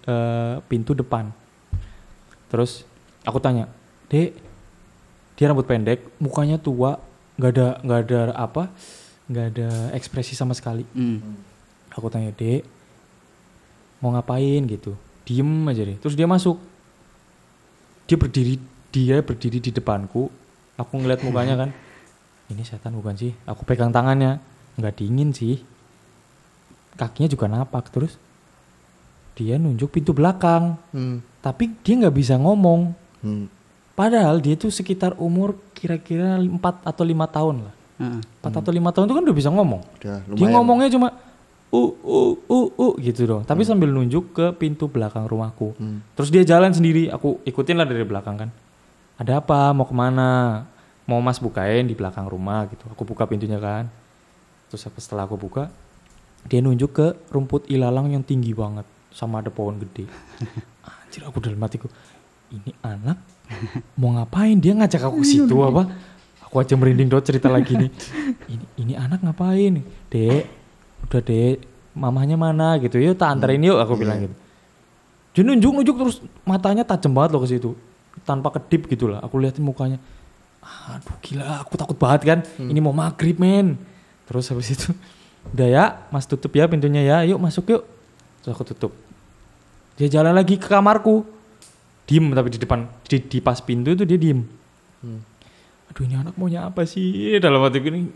eh, 0.06 0.56
pintu 0.70 0.94
depan. 0.94 1.34
Terus 2.48 2.86
aku 3.26 3.42
tanya, 3.42 3.66
dek, 4.08 4.38
dia 5.36 5.46
rambut 5.50 5.66
pendek, 5.66 6.04
mukanya 6.22 6.62
tua, 6.62 7.00
nggak 7.40 7.52
ada 7.58 7.68
nggak 7.82 8.00
ada 8.06 8.22
apa, 8.38 8.64
nggak 9.32 9.46
ada 9.56 9.70
ekspresi 9.98 10.38
sama 10.38 10.54
sekali. 10.54 10.86
Hmm. 10.94 11.42
Aku 11.92 12.08
tanya, 12.08 12.30
dek, 12.32 12.64
mau 14.00 14.14
ngapain 14.14 14.62
gitu? 14.70 14.94
Diem 15.26 15.50
aja 15.68 15.82
deh. 15.84 15.98
Terus 15.98 16.14
dia 16.14 16.30
masuk. 16.30 16.60
Dia 18.06 18.18
berdiri, 18.18 18.56
dia 18.92 19.24
berdiri 19.24 19.58
di 19.58 19.72
depanku. 19.72 20.28
Aku 20.82 20.98
ngeliat 20.98 21.22
mukanya 21.22 21.56
kan. 21.56 21.70
Ini 22.50 22.66
setan 22.66 22.98
bukan 22.98 23.14
sih? 23.14 23.32
Aku 23.46 23.64
pegang 23.64 23.94
tangannya. 23.94 24.42
Nggak 24.76 24.98
dingin 24.98 25.30
sih. 25.32 25.62
Kakinya 26.98 27.30
juga 27.30 27.46
napak. 27.46 27.94
Terus 27.94 28.18
dia 29.38 29.62
nunjuk 29.62 29.94
pintu 29.94 30.12
belakang. 30.12 30.76
Hmm. 30.92 31.22
Tapi 31.40 31.72
dia 31.86 32.02
nggak 32.02 32.16
bisa 32.18 32.36
ngomong. 32.36 32.92
Hmm. 33.22 33.46
Padahal 33.94 34.42
dia 34.42 34.58
tuh 34.58 34.74
sekitar 34.74 35.14
umur 35.22 35.56
kira-kira 35.78 36.42
4 36.42 36.58
atau 36.82 37.04
lima 37.06 37.30
tahun 37.30 37.70
lah. 37.70 37.76
Heeh. 38.02 38.22
4 38.42 38.62
atau 38.62 38.72
lima 38.74 38.90
tahun 38.90 39.06
itu 39.06 39.16
kan 39.16 39.24
udah 39.30 39.38
bisa 39.38 39.50
ngomong. 39.54 39.82
Udah 40.02 40.20
Dia 40.26 40.48
ngomongnya 40.50 40.90
cuma 40.90 41.14
uh 41.72 41.92
uh 42.02 42.34
uh 42.50 42.70
uh 42.76 42.94
gitu 43.00 43.30
dong. 43.30 43.44
Tapi 43.46 43.62
sambil 43.64 43.94
nunjuk 43.94 44.34
ke 44.34 44.46
pintu 44.58 44.90
belakang 44.90 45.30
rumahku. 45.30 45.78
Hmm. 45.78 46.02
Terus 46.18 46.34
dia 46.34 46.44
jalan 46.44 46.74
sendiri. 46.74 47.14
Aku 47.14 47.40
ikutin 47.46 47.78
lah 47.78 47.86
dari 47.86 48.04
belakang 48.04 48.36
kan. 48.36 48.50
Ada 49.22 49.38
apa? 49.38 49.70
Mau 49.78 49.86
ke 49.86 49.94
mana? 49.94 50.66
Mau 51.12 51.20
mas 51.20 51.44
bukain 51.44 51.84
di 51.84 51.92
belakang 51.92 52.24
rumah 52.32 52.72
gitu. 52.72 52.88
Aku 52.96 53.04
buka 53.04 53.28
pintunya 53.28 53.60
kan. 53.60 53.92
Terus 54.72 54.88
setelah 54.96 55.28
aku 55.28 55.36
buka, 55.36 55.68
dia 56.48 56.64
nunjuk 56.64 56.92
ke 56.96 57.08
rumput 57.28 57.68
ilalang 57.68 58.08
yang 58.08 58.24
tinggi 58.24 58.56
banget. 58.56 58.88
Sama 59.12 59.44
ada 59.44 59.52
pohon 59.52 59.76
gede. 59.76 60.08
Anjir 60.88 61.28
aku 61.28 61.44
dalam 61.44 61.60
hatiku. 61.60 61.92
Ini 62.48 62.72
anak 62.80 63.20
mau 64.00 64.16
ngapain? 64.16 64.56
Dia 64.64 64.72
ngajak 64.80 65.12
aku 65.12 65.20
ke 65.20 65.28
situ 65.28 65.56
apa? 65.60 65.92
Aku 66.48 66.64
aja 66.64 66.76
merinding 66.80 67.12
dot 67.12 67.28
cerita 67.28 67.52
lagi 67.52 67.76
nih. 67.76 67.92
Ini, 68.52 68.66
ini 68.76 68.94
anak 69.00 69.24
ngapain? 69.24 69.84
Dek, 70.12 70.44
udah 71.08 71.24
dek, 71.24 71.64
mamanya 71.96 72.36
mana 72.36 72.76
gitu. 72.80 73.00
Yuk 73.00 73.16
tak 73.16 73.40
anterin 73.40 73.64
yuk 73.64 73.80
aku 73.80 73.96
bilang 73.96 74.28
gitu. 74.28 74.36
Dia 75.32 75.44
nunjuk-nunjuk 75.48 75.96
terus 75.96 76.18
matanya 76.44 76.84
tajam 76.84 77.16
banget 77.16 77.32
loh 77.36 77.42
ke 77.44 77.50
situ. 77.56 77.72
Tanpa 78.28 78.52
kedip 78.52 78.92
gitu 78.92 79.08
lah. 79.08 79.24
Aku 79.24 79.40
liatin 79.40 79.64
mukanya. 79.64 79.96
Aduh 80.62 81.18
gila, 81.20 81.62
aku 81.62 81.74
takut 81.76 81.98
banget 81.98 82.22
kan. 82.24 82.40
Ini 82.56 82.80
mau 82.80 82.94
maghrib 82.94 83.38
men. 83.38 83.76
Terus 84.26 84.48
habis 84.48 84.72
itu, 84.72 84.90
udah 85.54 85.68
ya, 85.68 85.86
mas 86.08 86.24
tutup 86.24 86.54
ya 86.54 86.66
pintunya 86.66 87.02
ya. 87.02 87.18
Yuk 87.26 87.38
masuk 87.38 87.66
yuk. 87.68 87.84
Terus 88.42 88.54
aku 88.54 88.64
tutup. 88.68 88.92
Dia 89.98 90.08
jalan 90.08 90.32
lagi 90.32 90.56
ke 90.56 90.66
kamarku. 90.66 91.26
Diem 92.06 92.32
tapi 92.32 92.50
di 92.50 92.60
depan, 92.60 92.90
di, 93.06 93.18
di 93.22 93.40
pas 93.40 93.58
pintu 93.58 93.92
itu 93.92 94.04
dia 94.04 94.18
diem. 94.18 94.42
Hmm. 95.02 95.22
Aduh 95.88 96.04
ini 96.04 96.16
anak 96.16 96.36
maunya 96.36 96.66
apa 96.66 96.84
sih 96.84 97.38
dalam 97.38 97.62
hati 97.62 97.80
ini. 97.80 98.10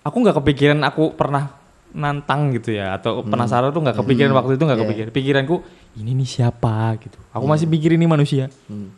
Aku 0.00 0.16
nggak 0.18 0.38
kepikiran 0.38 0.80
aku 0.82 1.12
pernah 1.12 1.52
nantang 1.90 2.54
gitu 2.54 2.70
ya 2.70 2.94
atau 2.94 3.26
penasaran 3.26 3.74
tuh 3.74 3.82
nggak 3.82 3.98
kepikiran 3.98 4.30
waktu 4.32 4.54
itu 4.54 4.62
nggak 4.62 4.78
Iya. 4.78 4.84
kepikiran. 4.86 5.10
Pikiranku 5.10 5.56
ini 5.98 6.10
nih 6.14 6.28
siapa 6.28 6.94
gitu. 7.02 7.18
Aku 7.34 7.44
masih 7.44 7.66
pikir 7.66 7.94
ini 7.94 8.06
manusia. 8.06 8.46
Hmm. 8.70 8.94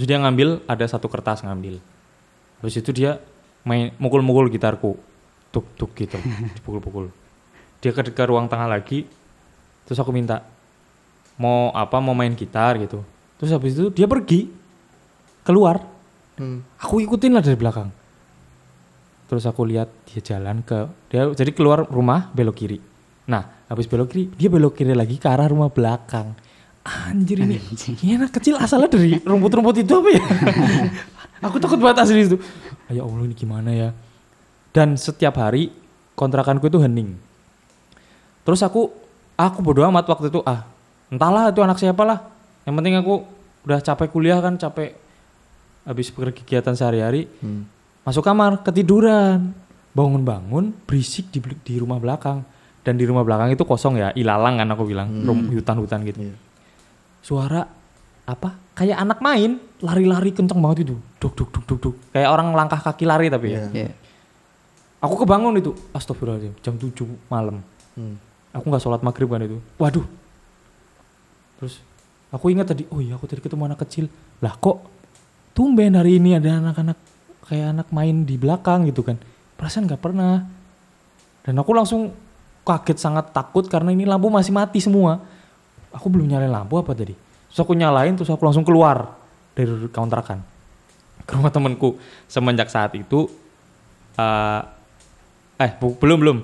Terus 0.00 0.08
dia 0.08 0.16
ngambil 0.16 0.64
ada 0.64 0.80
satu 0.88 1.12
kertas 1.12 1.44
ngambil. 1.44 1.76
Terus 2.64 2.72
itu 2.80 2.88
dia 2.88 3.20
main 3.68 3.92
mukul-mukul 4.00 4.48
gitarku. 4.48 4.96
Tuk 5.52 5.76
tuk 5.76 5.92
gitu. 5.92 6.16
Dipukul-pukul. 6.56 7.12
Dia 7.84 7.92
ke, 7.92 8.08
ke 8.08 8.24
ruang 8.24 8.48
tengah 8.48 8.64
lagi. 8.64 9.04
Terus 9.84 10.00
aku 10.00 10.08
minta 10.08 10.40
mau 11.36 11.68
apa 11.76 12.00
mau 12.00 12.16
main 12.16 12.32
gitar 12.32 12.80
gitu. 12.80 13.04
Terus 13.36 13.52
habis 13.52 13.76
itu 13.76 13.92
dia 13.92 14.08
pergi 14.08 14.48
keluar. 15.44 15.84
Hmm. 16.40 16.64
Aku 16.80 17.04
ikutin 17.04 17.36
lah 17.36 17.44
dari 17.44 17.60
belakang. 17.60 17.92
Terus 19.28 19.44
aku 19.44 19.68
lihat 19.68 19.92
dia 20.08 20.24
jalan 20.24 20.64
ke 20.64 20.88
dia 21.12 21.28
jadi 21.28 21.52
keluar 21.52 21.84
rumah 21.92 22.32
belok 22.32 22.56
kiri. 22.56 22.80
Nah, 23.28 23.68
habis 23.68 23.84
belok 23.84 24.16
kiri, 24.16 24.32
dia 24.32 24.48
belok 24.48 24.80
kiri 24.80 24.96
lagi 24.96 25.20
ke 25.20 25.28
arah 25.28 25.52
rumah 25.52 25.68
belakang. 25.68 26.32
Anjir 26.80 27.36
ini, 27.38 27.60
ini 28.00 28.16
anak 28.16 28.32
kecil 28.32 28.56
asalnya 28.56 28.88
dari 28.88 29.20
rumput-rumput 29.20 29.76
itu 29.76 29.92
apa 29.92 30.08
ya? 30.10 30.22
aku 31.46 31.60
takut 31.60 31.76
banget 31.76 32.02
asli 32.02 32.24
itu. 32.24 32.40
Ya 32.88 33.04
Allah 33.04 33.20
ini 33.22 33.34
gimana 33.34 33.68
ya? 33.68 33.90
Dan 34.72 34.96
setiap 34.96 35.36
hari 35.36 35.68
kontrakanku 36.14 36.64
itu 36.64 36.80
hening. 36.80 37.20
Terus 38.42 38.60
aku 38.60 38.88
aku 39.34 39.60
bodo 39.60 39.84
amat 39.84 40.08
waktu 40.08 40.28
itu 40.28 40.40
ah 40.42 40.64
entahlah 41.08 41.52
itu 41.52 41.60
anak 41.60 41.76
siapa 41.76 42.00
lah. 42.00 42.18
Yang 42.64 42.74
penting 42.74 42.94
aku 42.96 43.14
udah 43.60 43.78
capek 43.78 44.08
kuliah 44.08 44.40
kan 44.40 44.56
capek 44.56 44.96
habis 45.82 46.08
kegiatan 46.10 46.72
sehari-hari 46.72 47.28
Hmm. 47.38 47.68
masuk 48.00 48.20
kamar 48.20 48.60
ketiduran 48.60 49.52
bangun-bangun 49.92 50.72
berisik 50.84 51.28
di, 51.28 51.40
di 51.40 51.76
rumah 51.76 51.96
belakang 51.96 52.40
dan 52.80 52.96
di 52.96 53.04
rumah 53.04 53.20
belakang 53.20 53.48
itu 53.48 53.60
kosong 53.60 53.96
ya 53.96 54.08
ilalang 54.12 54.56
kan 54.56 54.68
aku 54.70 54.84
bilang 54.86 55.08
rum- 55.20 55.48
hutan-hutan 55.50 56.00
gitu 56.04 56.20
Iya. 56.22 56.34
Suara 57.20 57.64
apa? 58.24 58.56
Kayak 58.76 58.98
anak 59.04 59.18
main 59.20 59.60
lari-lari 59.80 60.32
kenceng 60.32 60.60
banget 60.60 60.88
itu. 60.88 60.96
Duk 61.20 61.32
duk 61.36 61.48
duk 61.52 61.64
duk 61.68 61.78
duk. 61.80 61.94
Kayak 62.12 62.28
orang 62.32 62.52
langkah 62.56 62.80
kaki 62.80 63.04
lari 63.04 63.28
tapi 63.28 63.52
ya. 63.52 63.68
Iya. 63.70 63.88
Iya. 63.88 63.92
aku 65.00 65.24
kebangun 65.24 65.56
itu. 65.56 65.72
Astagfirullahaladzim 65.96 66.54
jam 66.60 66.74
7 66.76 67.08
malam. 67.32 67.64
Hmm. 67.98 68.16
aku 68.50 68.64
nggak 68.66 68.82
sholat 68.82 69.00
maghrib 69.04 69.28
kan 69.30 69.42
itu. 69.44 69.58
Waduh. 69.76 70.06
Terus 71.60 71.82
aku 72.32 72.50
ingat 72.50 72.72
tadi 72.72 72.86
oh 72.88 73.02
iya 73.02 73.14
aku 73.14 73.28
tadi 73.28 73.40
ketemu 73.44 73.68
anak 73.68 73.80
kecil. 73.84 74.08
Lah 74.40 74.56
kok 74.56 74.84
tumben 75.52 75.96
hari 75.96 76.16
ini 76.16 76.36
ada 76.38 76.58
anak-anak 76.58 76.98
kayak 77.46 77.66
anak 77.76 77.88
main 77.92 78.24
di 78.24 78.40
belakang 78.40 78.88
gitu 78.88 79.04
kan? 79.04 79.20
Perasaan 79.60 79.84
nggak 79.84 80.02
pernah. 80.02 80.46
Dan 81.44 81.56
aku 81.56 81.72
langsung 81.72 82.12
kaget 82.64 82.98
sangat 83.00 83.32
takut 83.32 83.64
karena 83.66 83.90
ini 83.90 84.04
lampu 84.04 84.28
masih 84.28 84.52
mati 84.52 84.78
semua 84.78 85.24
aku 85.90 86.06
belum 86.08 86.26
nyalain 86.26 86.50
lampu 86.50 86.78
apa 86.78 86.94
tadi? 86.94 87.14
Terus 87.50 87.60
aku 87.60 87.74
nyalain 87.74 88.14
terus 88.14 88.30
aku 88.30 88.42
langsung 88.46 88.62
keluar 88.62 89.18
dari 89.54 89.90
kontrakan 89.90 90.40
ke 91.26 91.32
rumah 91.34 91.50
temanku. 91.50 91.98
Semenjak 92.26 92.70
saat 92.70 92.94
itu 92.94 93.26
eh 94.14 94.60
eh 95.60 95.70
bu- 95.76 95.98
belum 95.98 96.18
belum. 96.22 96.38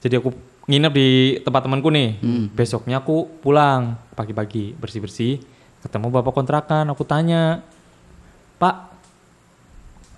Jadi 0.00 0.14
aku 0.18 0.30
nginep 0.68 0.92
di 0.92 1.08
tempat 1.40 1.64
temanku 1.64 1.88
nih. 1.88 2.20
Besoknya 2.52 3.00
aku 3.00 3.28
pulang 3.40 3.96
pagi-pagi 4.12 4.76
bersih-bersih. 4.76 5.40
Ketemu 5.78 6.10
bapak 6.10 6.34
kontrakan 6.34 6.90
aku 6.90 7.06
tanya 7.06 7.62
pak 8.58 8.90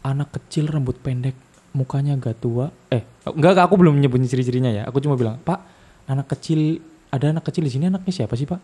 anak 0.01 0.33
kecil 0.33 0.73
rambut 0.73 0.97
pendek 0.99 1.37
mukanya 1.77 2.17
agak 2.17 2.41
tua? 2.41 2.73
Eh 2.89 3.05
enggak 3.29 3.53
enggak, 3.55 3.67
aku 3.69 3.77
belum 3.77 4.01
nyebutin 4.01 4.27
ciri-cirinya 4.27 4.73
ya. 4.73 4.83
Aku 4.89 4.99
cuma 5.05 5.15
bilang 5.15 5.37
pak 5.45 5.61
anak 6.09 6.27
kecil 6.33 6.81
ada 7.11 7.27
anak 7.29 7.45
kecil 7.45 7.67
di 7.67 7.71
sini 7.71 7.87
anaknya 7.87 8.13
siapa 8.15 8.35
sih 8.35 8.47
pak? 8.47 8.59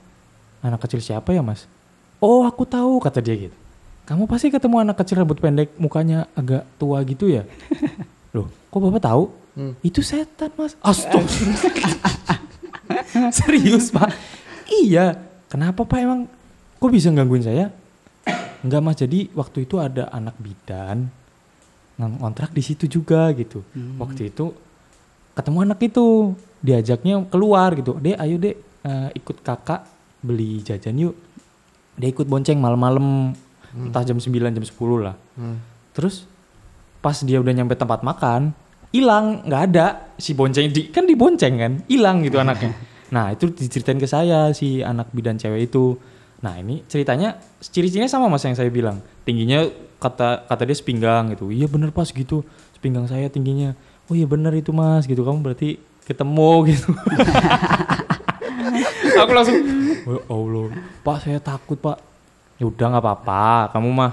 Anak 0.63 0.81
kecil 0.87 1.03
siapa 1.03 1.31
ya 1.31 1.43
mas? 1.43 1.67
Oh 2.19 2.47
aku 2.47 2.65
tahu 2.65 3.03
kata 3.03 3.21
dia 3.21 3.37
gitu. 3.37 3.57
Kamu 4.07 4.31
pasti 4.31 4.49
ketemu 4.49 4.87
anak 4.87 4.97
kecil 4.97 5.19
rambut 5.19 5.37
pendek 5.37 5.75
mukanya 5.77 6.31
agak 6.33 6.63
tua 6.79 7.03
gitu 7.03 7.27
ya? 7.27 7.43
Loh 8.35 8.49
kok 8.71 8.81
bapak 8.81 9.03
tahu? 9.03 9.25
Hmm. 9.57 9.73
itu 9.81 10.05
setan 10.05 10.53
mas. 10.55 10.77
Astaga. 10.85 11.25
Serius 13.41 13.89
pak? 13.89 14.13
Iya. 14.69 15.17
Kenapa 15.49 15.83
pak? 15.83 15.97
Emang 15.97 16.29
kok 16.77 16.93
bisa 16.93 17.09
gangguin 17.09 17.43
saya? 17.43 17.73
Enggak 18.61 18.85
mas. 18.85 19.01
Jadi 19.01 19.33
waktu 19.33 19.65
itu 19.65 19.81
ada 19.81 20.13
anak 20.13 20.37
bidan 20.37 21.09
ng- 21.97 22.19
ngontrak 22.21 22.53
di 22.53 22.61
situ 22.61 22.85
juga 22.85 23.33
gitu. 23.33 23.65
Waktu 23.97 24.29
itu 24.29 24.53
ketemu 25.33 25.59
anak 25.65 25.81
itu 25.81 26.37
diajaknya 26.61 27.25
keluar 27.29 27.77
gitu 27.77 27.97
dek 28.01 28.17
ayo 28.17 28.37
dek 28.41 28.57
eh, 28.85 29.09
ikut 29.17 29.37
kakak 29.45 29.85
beli 30.25 30.65
jajan 30.65 30.97
yuk 30.97 31.15
dia 31.97 32.09
ikut 32.13 32.29
bonceng 32.29 32.61
malam-malam 32.61 33.33
entah 33.77 34.05
jam 34.05 34.17
9 34.17 34.33
jam 34.33 34.65
10 34.65 34.73
lah. 35.05 35.17
Hmm. 35.37 35.61
Terus 35.93 36.25
pas 37.05 37.17
dia 37.25 37.41
udah 37.41 37.53
nyampe 37.53 37.77
tempat 37.77 38.01
makan, 38.01 38.57
hilang, 38.93 39.45
nggak 39.45 39.63
ada 39.73 39.87
si 40.17 40.33
bonceng 40.33 40.73
di 40.73 40.89
kan 40.89 41.05
dibonceng 41.05 41.55
kan, 41.61 41.73
hilang 41.89 42.25
gitu 42.25 42.41
anaknya. 42.41 42.73
Nah 43.07 43.31
itu 43.31 43.47
diceritain 43.55 44.03
ke 44.03 44.09
saya 44.11 44.51
si 44.51 44.83
anak 44.83 45.15
bidan 45.15 45.39
cewek 45.39 45.71
itu. 45.71 45.95
Nah 46.43 46.59
ini 46.59 46.83
ceritanya 46.91 47.39
ciri-cirinya 47.63 48.11
sama 48.11 48.27
mas 48.27 48.43
yang 48.43 48.59
saya 48.59 48.67
bilang, 48.67 48.99
tingginya 49.23 49.63
kata 50.03 50.43
kata 50.51 50.67
dia 50.67 50.75
sepinggang 50.75 51.31
gitu. 51.31 51.55
Iya 51.55 51.71
bener 51.71 51.95
pas 51.95 52.11
gitu, 52.11 52.43
sepinggang 52.75 53.07
saya 53.07 53.31
tingginya. 53.31 53.79
Oh 54.11 54.19
iya 54.19 54.27
bener 54.27 54.51
itu 54.59 54.75
mas 54.75 55.07
gitu, 55.07 55.23
kamu 55.23 55.39
berarti 55.39 55.79
ketemu 56.07 56.51
gitu. 56.71 56.95
Aku 59.27 59.33
langsung, 59.33 59.57
oh 60.07 60.23
Allah, 60.31 60.67
pak 61.03 61.27
saya 61.27 61.39
takut 61.43 61.79
pak. 61.81 61.99
Ya 62.57 62.65
udah 62.65 62.97
nggak 62.97 63.05
apa-apa, 63.05 63.77
kamu 63.77 63.89
mah 63.93 64.13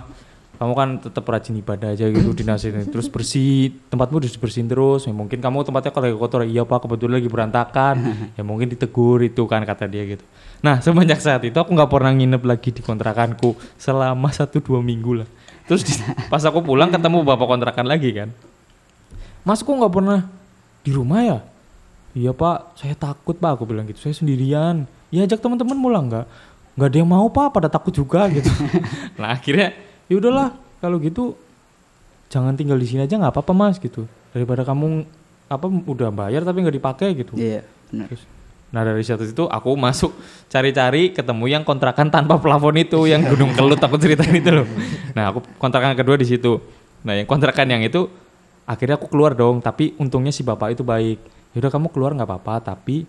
kamu 0.53 0.73
kan 0.79 0.89
tetap 1.01 1.27
rajin 1.27 1.59
ibadah 1.59 1.91
aja 1.91 2.07
gitu 2.07 2.31
dinasihatin 2.39 2.87
terus 2.87 3.11
bersih 3.11 3.75
tempatmu 3.91 4.23
harus 4.23 4.39
bersihin 4.39 4.71
terus. 4.71 5.03
Ya 5.03 5.11
mungkin 5.11 5.43
kamu 5.43 5.67
tempatnya 5.67 5.91
kalau 5.91 6.07
lagi 6.07 6.19
kotor 6.19 6.41
iya 6.47 6.63
pak 6.63 6.87
kebetulan 6.87 7.19
lagi 7.19 7.29
berantakan. 7.29 7.95
Ya 8.37 8.43
mungkin 8.47 8.71
ditegur 8.71 9.19
itu 9.21 9.43
kan 9.45 9.67
kata 9.67 9.85
dia 9.91 10.07
gitu. 10.07 10.23
Nah 10.63 10.79
semenjak 10.79 11.19
saat 11.19 11.43
itu 11.43 11.55
aku 11.55 11.75
nggak 11.75 11.91
pernah 11.91 12.15
nginep 12.15 12.43
lagi 12.47 12.71
di 12.71 12.79
kontrakanku 12.79 13.59
selama 13.75 14.31
satu 14.31 14.63
dua 14.63 14.79
minggu 14.79 15.23
lah. 15.23 15.27
Terus 15.67 15.83
di- 15.83 15.99
pas 16.31 16.43
aku 16.43 16.63
pulang 16.63 16.91
ketemu 16.91 17.27
bapak 17.27 17.47
kontrakan 17.47 17.87
lagi 17.87 18.11
kan. 18.15 18.29
Mas 19.43 19.59
kok 19.59 19.75
nggak 19.75 19.91
pernah 19.91 20.19
di 20.83 20.91
rumah 20.95 21.19
ya 21.23 21.39
iya 22.13 22.31
pak. 22.31 22.77
Saya 22.79 22.95
takut 22.97 23.35
pak. 23.37 23.59
Aku 23.59 23.67
bilang 23.67 23.85
gitu. 23.89 23.99
Saya 23.99 24.15
sendirian. 24.15 24.85
Ya 25.13 25.25
ajak 25.25 25.41
teman-teman 25.41 25.77
pulang 25.77 26.05
nggak? 26.09 26.25
Nggak 26.73 26.87
ada 26.89 26.97
yang 26.97 27.09
mau 27.09 27.27
pak. 27.29 27.47
Pada 27.53 27.67
takut 27.69 27.93
juga 27.93 28.25
gitu. 28.35 28.49
Nah 29.19 29.35
akhirnya 29.35 29.73
ya 30.07 30.15
udahlah. 30.17 30.55
Kalau 30.81 30.99
gitu 30.99 31.35
jangan 32.29 32.57
tinggal 32.57 32.77
di 32.77 32.87
sini 32.87 33.05
aja. 33.05 33.17
Nggak 33.17 33.33
apa-apa 33.33 33.53
mas 33.53 33.75
gitu. 33.77 34.05
Daripada 34.33 34.65
kamu 34.65 35.05
apa 35.51 35.65
udah 35.69 36.09
bayar 36.09 36.41
tapi 36.41 36.65
nggak 36.65 36.77
dipakai 36.81 37.07
gitu. 37.13 37.37
Iya, 37.37 37.61
benar. 37.93 38.09
Terus, 38.09 38.25
nah 38.73 38.81
dari 38.81 39.05
satu 39.05 39.21
itu 39.21 39.45
aku 39.45 39.69
masuk 39.77 40.11
cari-cari 40.49 41.13
ketemu 41.13 41.45
yang 41.45 41.61
kontrakan 41.61 42.09
tanpa 42.09 42.41
plafon 42.41 42.73
itu 42.81 43.05
yang 43.05 43.21
gunung 43.21 43.53
kelut. 43.53 43.77
Aku 43.77 44.01
ceritain 44.01 44.33
itu 44.33 44.49
loh. 44.49 44.65
Nah 45.13 45.29
aku 45.29 45.45
kontrakan 45.61 45.93
kedua 45.93 46.17
di 46.17 46.25
situ. 46.25 46.57
Nah 47.05 47.13
yang 47.13 47.29
kontrakan 47.29 47.69
yang 47.69 47.85
itu 47.85 48.09
akhirnya 48.65 48.97
aku 48.97 49.13
keluar 49.13 49.37
dong. 49.37 49.61
Tapi 49.61 49.93
untungnya 50.01 50.33
si 50.33 50.41
bapak 50.41 50.73
itu 50.73 50.81
baik 50.81 51.32
yaudah 51.53 51.69
kamu 51.69 51.87
keluar 51.89 52.11
nggak 52.11 52.25
apa-apa 52.25 52.55
tapi 52.67 53.05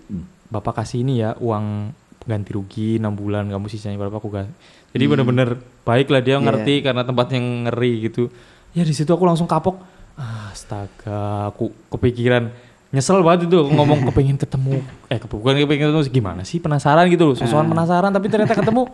bapak 0.47 0.81
kasih 0.81 1.01
ini 1.01 1.19
ya 1.19 1.35
uang 1.35 1.91
ganti 2.23 2.51
rugi 2.51 2.97
enam 2.97 3.13
bulan 3.13 3.45
kamu 3.47 3.67
sisanya 3.67 3.97
berapa 3.99 4.15
aku 4.15 4.29
ganti 4.31 4.53
jadi 4.91 5.05
bener-bener 5.07 5.49
baik 5.83 6.07
lah 6.07 6.21
dia 6.21 6.37
Iya. 6.37 6.41
ngerti 6.41 6.75
karena 6.81 7.03
tempatnya 7.03 7.41
ngeri 7.67 8.07
gitu. 8.07 8.31
Ya 8.71 8.81
di 8.81 8.95
situ 8.95 9.11
aku 9.11 9.23
langsung 9.23 9.45
kapok. 9.45 9.83
Astaga 10.15 11.51
aku 11.51 11.75
kepikiran 11.91 12.47
nyesel 12.89 13.19
banget 13.21 13.51
itu 13.51 13.59
aku 13.59 13.75
ngomong 13.75 14.07
kepengen 14.07 14.39
ketemu. 14.39 14.87
Eh 15.09 15.19
ke- 15.19 15.27
bukan 15.27 15.59
kepengen 15.59 15.91
ketemu 15.91 16.07
gimana 16.09 16.43
sih 16.43 16.63
penasaran 16.63 17.11
gitu 17.11 17.27
loh 17.27 17.35
sosokan 17.35 17.67
penasaran 17.67 18.09
tapi 18.09 18.31
ternyata 18.31 18.55
ketemu. 18.55 18.87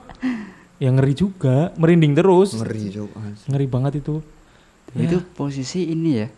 Ya 0.81 0.89
ngeri 0.89 1.13
juga 1.13 1.69
merinding 1.77 2.17
terus. 2.17 2.57
Ngeri 2.57 2.97
Cuk. 2.97 3.11
ngeri 3.47 3.67
banget 3.69 3.93
itu. 4.01 4.25
Itu 4.91 5.21
posisi 5.31 5.85
ini 5.87 6.11
ya. 6.17 6.33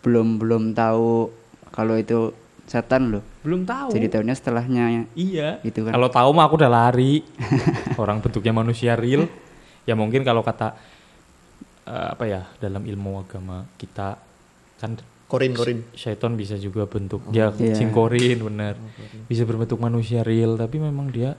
Belum 0.00 0.40
belum 0.40 0.72
tahu 0.72 1.28
kalau 1.70 1.94
itu 1.94 2.34
setan 2.66 3.10
loh. 3.10 3.22
belum 3.42 3.66
tahu. 3.66 3.90
Jadi 3.90 4.06
tahunya 4.06 4.34
setelahnya. 4.36 4.84
Iya. 5.18 5.58
Gitu 5.66 5.82
kan. 5.82 5.92
kalau 5.98 6.06
tahu 6.06 6.30
mah 6.30 6.46
aku 6.46 6.54
udah 6.54 6.70
lari. 6.70 7.26
Orang 8.02 8.22
bentuknya 8.22 8.54
manusia 8.54 8.94
real. 8.94 9.26
Ya 9.82 9.98
mungkin 9.98 10.22
kalau 10.22 10.46
kata 10.46 10.78
eh, 11.84 12.08
apa 12.14 12.24
ya 12.26 12.46
dalam 12.62 12.86
ilmu 12.86 13.18
agama 13.18 13.66
kita 13.74 14.22
kan 14.78 14.94
Korin 15.30 15.54
korin. 15.54 15.86
syaiton 15.94 16.34
bisa 16.34 16.58
juga 16.58 16.90
bentuk 16.90 17.22
ya 17.30 17.54
Iya. 17.54 17.86
korin 17.90 18.38
bener. 18.42 18.74
Bisa 19.26 19.46
berbentuk 19.46 19.78
manusia 19.78 20.26
real 20.26 20.54
tapi 20.54 20.78
memang 20.78 21.06
dia 21.10 21.38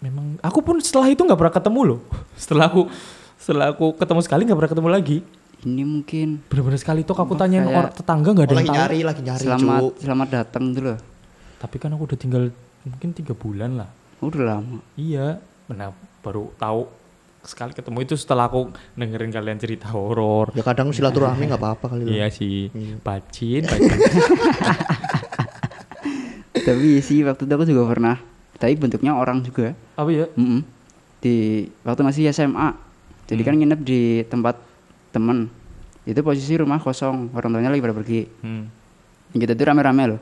memang 0.00 0.40
aku 0.40 0.60
pun 0.60 0.80
setelah 0.80 1.08
itu 1.08 1.20
nggak 1.20 1.36
pernah 1.36 1.54
ketemu 1.54 1.80
loh. 1.84 2.00
Setelah 2.40 2.68
aku 2.68 2.88
setelah 3.36 3.72
aku 3.72 3.96
ketemu 3.96 4.20
sekali 4.22 4.42
nggak 4.44 4.58
pernah 4.58 4.72
ketemu 4.72 4.88
lagi 4.92 5.18
Ini 5.62 5.82
mungkin 5.84 6.42
bener-bener 6.44 6.74
sekali 6.76 7.00
tuh 7.00 7.14
aku 7.14 7.34
tanyain 7.34 7.62
kayak- 7.62 7.78
orang 7.80 7.92
tetangga 7.92 8.28
nggak 8.28 8.42
ada 8.42 8.50
yang 8.50 8.58
lagi 8.58 8.66
tahu 8.66 8.76
nyari 8.76 8.98
lagi 9.00 9.20
nyari 9.22 9.42
selamat 9.44 9.78
Cuk. 9.80 9.92
selamat 9.96 10.28
datang 10.32 10.64
tuh 10.68 10.82
loh. 10.82 10.98
tapi 11.56 11.76
kan 11.76 11.88
aku 11.88 12.02
udah 12.04 12.18
tinggal 12.18 12.42
mungkin 12.82 13.08
tiga 13.12 13.32
bulan 13.32 13.70
lah 13.76 13.86
Udah 14.18 14.42
lama. 14.42 14.82
iya 14.96 15.38
benar 15.64 15.94
baru 16.18 16.50
tahu 16.56 16.90
sekali 17.40 17.70
ketemu 17.72 17.98
itu 18.00 18.14
setelah 18.16 18.44
aku 18.44 18.66
dengerin 18.92 19.30
kalian 19.30 19.54
cerita 19.56 19.86
horor 19.88 20.50
Ya 20.52 20.62
kadang 20.62 20.90
silaturahmi 20.90 21.46
nggak 21.46 21.56
apa-apa 21.56 21.86
kali 21.88 22.02
loh. 22.02 22.10
iya 22.12 22.26
sih 22.26 22.66
Iya. 22.68 22.98
bacin 22.98 23.62
bacin 23.70 23.90
Tapi 26.54 26.88
sih 27.00 27.22
waktu 27.22 27.42
itu 27.42 27.52
aku 27.52 27.64
juga 27.64 27.82
pernah. 27.88 28.16
Tapi 28.54 28.74
bentuknya 28.76 29.12
orang 29.12 29.40
juga. 29.40 29.74
apa 29.92 30.10
ya 30.10 30.26
Mm-mm. 30.32 30.62
Di 31.18 31.34
waktu 31.80 32.02
masih 32.02 32.26
SMA. 32.28 32.70
Jadi 33.24 33.40
kan 33.40 33.54
nginep 33.54 33.80
di 33.80 34.00
tempat 34.24 34.58
temen. 35.12 35.52
Itu 36.02 36.24
posisi 36.26 36.58
rumah 36.58 36.82
kosong, 36.82 37.30
orang 37.36 37.50
tuanya 37.54 37.70
lagi 37.70 37.84
pada 37.84 37.94
pergi. 37.94 38.26
hmm. 38.26 38.64
Gitu 39.36 39.52
tuh 39.54 39.64
rame-rame 39.64 40.04
loh. 40.16 40.20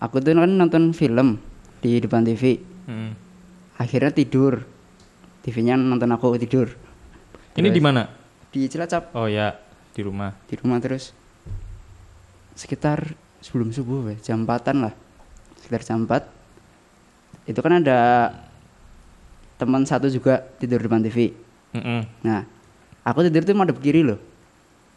Aku 0.00 0.22
tuh 0.22 0.32
kan 0.32 0.48
nonton 0.48 0.96
film 0.96 1.36
di 1.82 2.00
depan 2.00 2.24
TV. 2.24 2.58
Hmm. 2.88 3.12
Akhirnya 3.76 4.14
tidur. 4.14 4.64
TV-nya 5.46 5.78
nonton 5.78 6.10
aku 6.10 6.34
tidur. 6.42 6.66
ini 7.56 7.70
di 7.70 7.80
mana 7.80 8.04
Di 8.50 8.66
Cilacap, 8.66 9.14
oh 9.16 9.30
ya 9.30 9.54
di 9.94 10.00
rumah 10.02 10.34
di 10.50 10.58
rumah 10.58 10.82
terus. 10.82 11.14
Sekitar 12.56 13.14
sebelum 13.38 13.70
subuh 13.70 14.10
ya, 14.10 14.16
jam 14.32 14.42
4 14.42 14.74
lah. 14.74 14.94
Sekitar 15.60 15.80
jam 15.86 16.02
4. 16.08 17.46
Itu 17.46 17.60
kan 17.62 17.78
ada 17.78 18.32
teman 19.56 19.86
satu 19.86 20.10
juga 20.10 20.42
tidur 20.58 20.82
depan 20.82 21.04
TV. 21.04 21.32
Mm-mm. 21.76 22.00
Nah, 22.24 22.44
aku 23.06 23.22
tidur 23.30 23.46
tuh 23.46 23.54
madep 23.54 23.78
kiri 23.78 24.02
loh. 24.02 24.18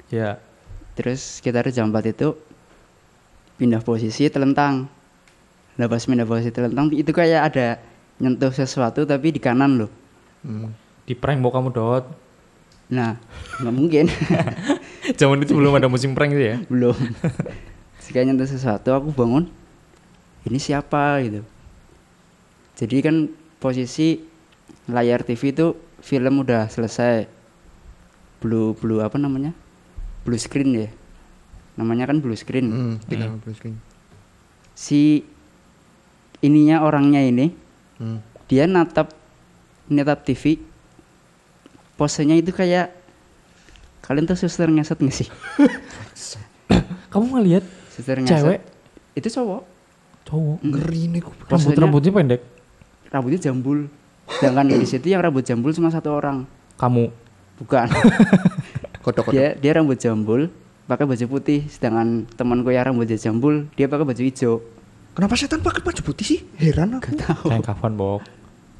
ya 0.10 0.41
Terus 0.98 1.38
sekitar 1.39 1.69
jam 1.69 1.93
4 1.93 2.10
itu 2.10 2.34
pindah 3.62 3.86
posisi 3.86 4.26
telentang. 4.34 4.89
Nah 5.78 5.86
pas 5.86 6.02
pindah 6.02 6.26
posisi 6.26 6.50
telentang 6.50 6.89
itu 6.91 7.13
kayak 7.13 7.54
ada 7.54 7.78
nyentuh 8.17 8.52
sesuatu 8.52 9.06
tapi 9.06 9.30
di 9.30 9.39
kanan 9.39 9.86
loh. 9.86 9.91
Hmm. 10.39 10.72
di 11.04 11.12
prank 11.19 11.43
bok 11.43 11.52
kamu 11.52 11.69
dot 11.76 12.06
Nah, 12.89 13.22
nggak 13.62 13.76
mungkin. 13.76 14.06
zaman 15.19 15.45
itu 15.45 15.54
belum 15.54 15.78
ada 15.78 15.86
musim 15.86 16.17
prank 16.17 16.34
sih 16.34 16.48
ya 16.54 16.58
Belum. 16.65 16.98
Jika 18.02 18.26
nyentuh 18.26 18.50
sesuatu 18.50 18.89
aku 18.98 19.13
bangun. 19.13 19.45
Ini 20.50 20.58
siapa 20.58 21.22
gitu. 21.22 21.45
Jadi 22.82 22.95
kan 23.06 23.15
posisi 23.62 24.24
layar 24.89 25.22
TV 25.22 25.54
itu 25.54 25.78
film 26.02 26.41
udah 26.41 26.65
selesai. 26.72 27.38
Blue 28.39 28.71
blue 28.73 28.99
apa 28.99 29.15
namanya? 29.15 29.52
Blue 30.23 30.36
screen 30.36 30.71
ya. 30.73 30.89
Namanya 31.75 32.08
kan 32.08 32.19
blue 32.19 32.36
screen. 32.36 32.67
Hmm, 32.67 32.95
tinggal 33.04 33.36
blue 33.38 33.54
screen. 33.54 33.78
si 34.73 35.28
ininya 36.39 36.80
orangnya 36.82 37.19
ini 37.19 37.52
Hmm. 37.99 38.23
dia 38.47 38.63
natap 38.63 39.12
natap 39.86 40.23
TV 40.23 40.56
posenya 41.93 42.32
itu 42.34 42.49
kayak 42.49 42.95
kalian 43.99 44.23
tuh 44.23 44.39
suster 44.39 44.65
ngeset 44.65 44.95
nggak 44.95 45.12
sih? 45.13 45.28
Kamu 47.12 47.25
ngeliat 47.34 47.67
suster 47.91 48.17
ngeset 48.17 48.39
cewek? 48.39 48.60
Itu 49.13 49.28
cowok. 49.30 49.62
Cowok? 50.25 50.58
Ngeri 50.63 51.02
nih 51.10 51.21
rambut 51.21 51.47
Posenya- 51.49 51.75
rambutnya 51.78 52.12
pendek? 52.13 52.41
rambutnya 53.10 53.39
jambul. 53.41 53.89
Sedangkan 54.30 54.69
di 54.69 54.86
situ 54.86 55.10
yang 55.10 55.19
rambut 55.19 55.41
jambul 55.41 55.73
cuma 55.73 55.89
satu 55.89 56.13
orang. 56.13 56.45
Kamu 56.78 57.10
bukan. 57.60 57.88
Kodok 59.04 59.32
kodok. 59.32 59.34
dia 59.36 59.56
dia 59.56 59.72
rambut 59.76 59.95
jambul 59.95 60.52
pakai 60.86 61.06
baju 61.06 61.26
putih. 61.30 61.67
Sedangkan 61.67 62.28
temanku 62.36 62.72
yang 62.72 62.89
rambutnya 62.89 63.15
jambul 63.15 63.67
dia 63.76 63.88
pakai 63.88 64.04
baju 64.04 64.22
hijau. 64.24 64.60
Kenapa 65.13 65.36
setan 65.36 65.60
pakai 65.60 65.84
baju 65.84 66.02
putih 66.02 66.26
sih? 66.26 66.39
Heran 66.56 66.95
aku. 66.95 67.12
kayak 67.19 67.65
kapan 67.65 67.93
bok 67.93 68.24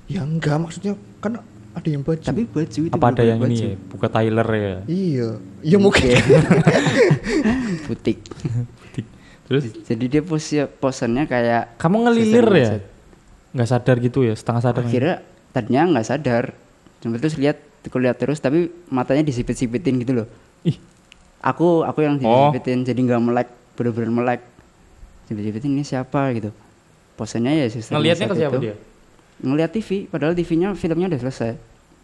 Ya 0.08 0.24
enggak 0.24 0.58
maksudnya 0.58 0.96
kan 1.20 1.38
ada 1.70 1.86
yang 1.86 2.02
baju. 2.02 2.18
tapi 2.20 2.44
baju 2.50 2.80
itu 2.90 2.96
apa 2.96 3.08
ada 3.14 3.24
yang 3.24 3.40
ini 3.40 3.46
baju. 3.46 3.64
ya? 3.64 3.76
Buka 3.94 4.08
Tyler 4.10 4.48
ya? 4.48 4.76
Iya. 4.88 5.28
Iya 5.62 5.78
mungkin. 5.78 6.18
butik. 7.88 8.18
Terus? 9.46 9.64
Jadi 9.86 10.06
dia 10.10 10.22
pose 10.22 10.66
posennya 10.78 11.26
kayak 11.26 11.78
kamu 11.78 12.10
ngelilir 12.10 12.48
ya? 12.54 12.72
nggak 13.50 13.70
sadar 13.70 13.96
gitu 13.98 14.22
ya? 14.26 14.34
Setengah 14.34 14.62
sadar 14.62 14.84
akhirnya 14.86 15.16
tadinya 15.54 15.82
nggak 15.98 16.08
sadar. 16.08 16.44
Cuma 17.02 17.18
terus 17.18 17.38
lihat 17.38 17.58
aku 17.82 17.98
lihat 17.98 18.16
terus 18.16 18.38
tapi 18.38 18.60
matanya 18.88 19.24
disipit-sipitin 19.24 19.98
gitu 19.98 20.12
loh 20.14 20.28
ih 20.62 20.76
aku 21.40 21.82
aku 21.82 22.00
yang 22.00 22.18
Oh. 22.18 22.52
disipit-sipitin 22.52 22.80
jadi 22.84 23.00
nggak 23.00 23.22
melek 23.22 23.48
bener-bener 23.74 24.12
melek 24.12 24.42
disipit-sipitin 25.24 25.72
ini 25.72 25.84
siapa 25.84 26.32
gitu 26.32 26.52
posenya 27.16 27.52
ya 27.54 27.66
suster 27.68 27.94
ngelihatnya 27.94 28.26
ke 28.26 28.36
siapa 28.36 28.54
itu. 28.54 28.62
dia 28.62 28.76
ngelihat 29.40 29.72
TV 29.72 29.90
padahal 30.06 30.34
TV-nya 30.34 30.74
filmnya 30.74 31.08
udah 31.08 31.22
selesai 31.22 31.52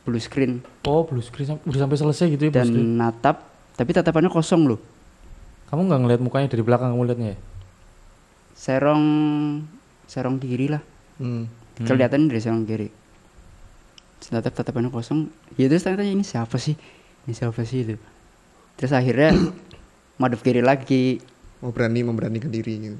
blue 0.01 0.19
screen 0.19 0.63
Oh, 0.83 1.03
blue 1.03 1.19
screen 1.19 1.59
udah 1.59 1.79
sampai 1.81 1.97
selesai 1.97 2.25
gitu 2.29 2.43
ya 2.43 2.49
blue 2.49 2.55
dan 2.55 2.67
screen. 2.67 2.89
natap 2.95 3.35
tapi 3.73 3.91
tatapannya 3.91 4.29
kosong 4.29 4.65
loh 4.65 4.79
Kamu 5.65 5.81
nggak 5.83 5.99
ngeliat 5.99 6.21
mukanya 6.21 6.47
dari 6.47 6.61
belakang 6.61 6.89
kamu 6.89 7.03
liatnya 7.05 7.29
ya? 7.29 7.37
serong 8.53 9.03
serong 10.05 10.37
kiri 10.37 10.69
lah 10.69 10.81
Hmm. 11.15 11.47
Hmm. 11.75 11.85
kelihatan 11.85 12.27
dari 12.27 12.39
serong 12.39 12.63
kiri 12.63 12.87
tatap 14.19 14.53
tatapannya 14.55 14.89
kosong. 14.89 15.29
Ya 15.59 15.69
terus 15.69 15.85
tanya 15.85 16.03
ini 16.03 16.23
siapa 16.25 16.57
sih? 16.57 16.75
Ini 17.27 17.33
siapa 17.35 17.61
sih? 17.67 17.85
Itu 17.85 17.95
terus 18.75 18.91
akhirnya 18.91 19.31
madep 20.21 20.41
kiri 20.43 20.59
lagi. 20.59 21.19
Oh 21.63 21.71
berani 21.71 22.03
memberanikan 22.03 22.51
diri 22.51 22.73
gitu. 22.77 22.99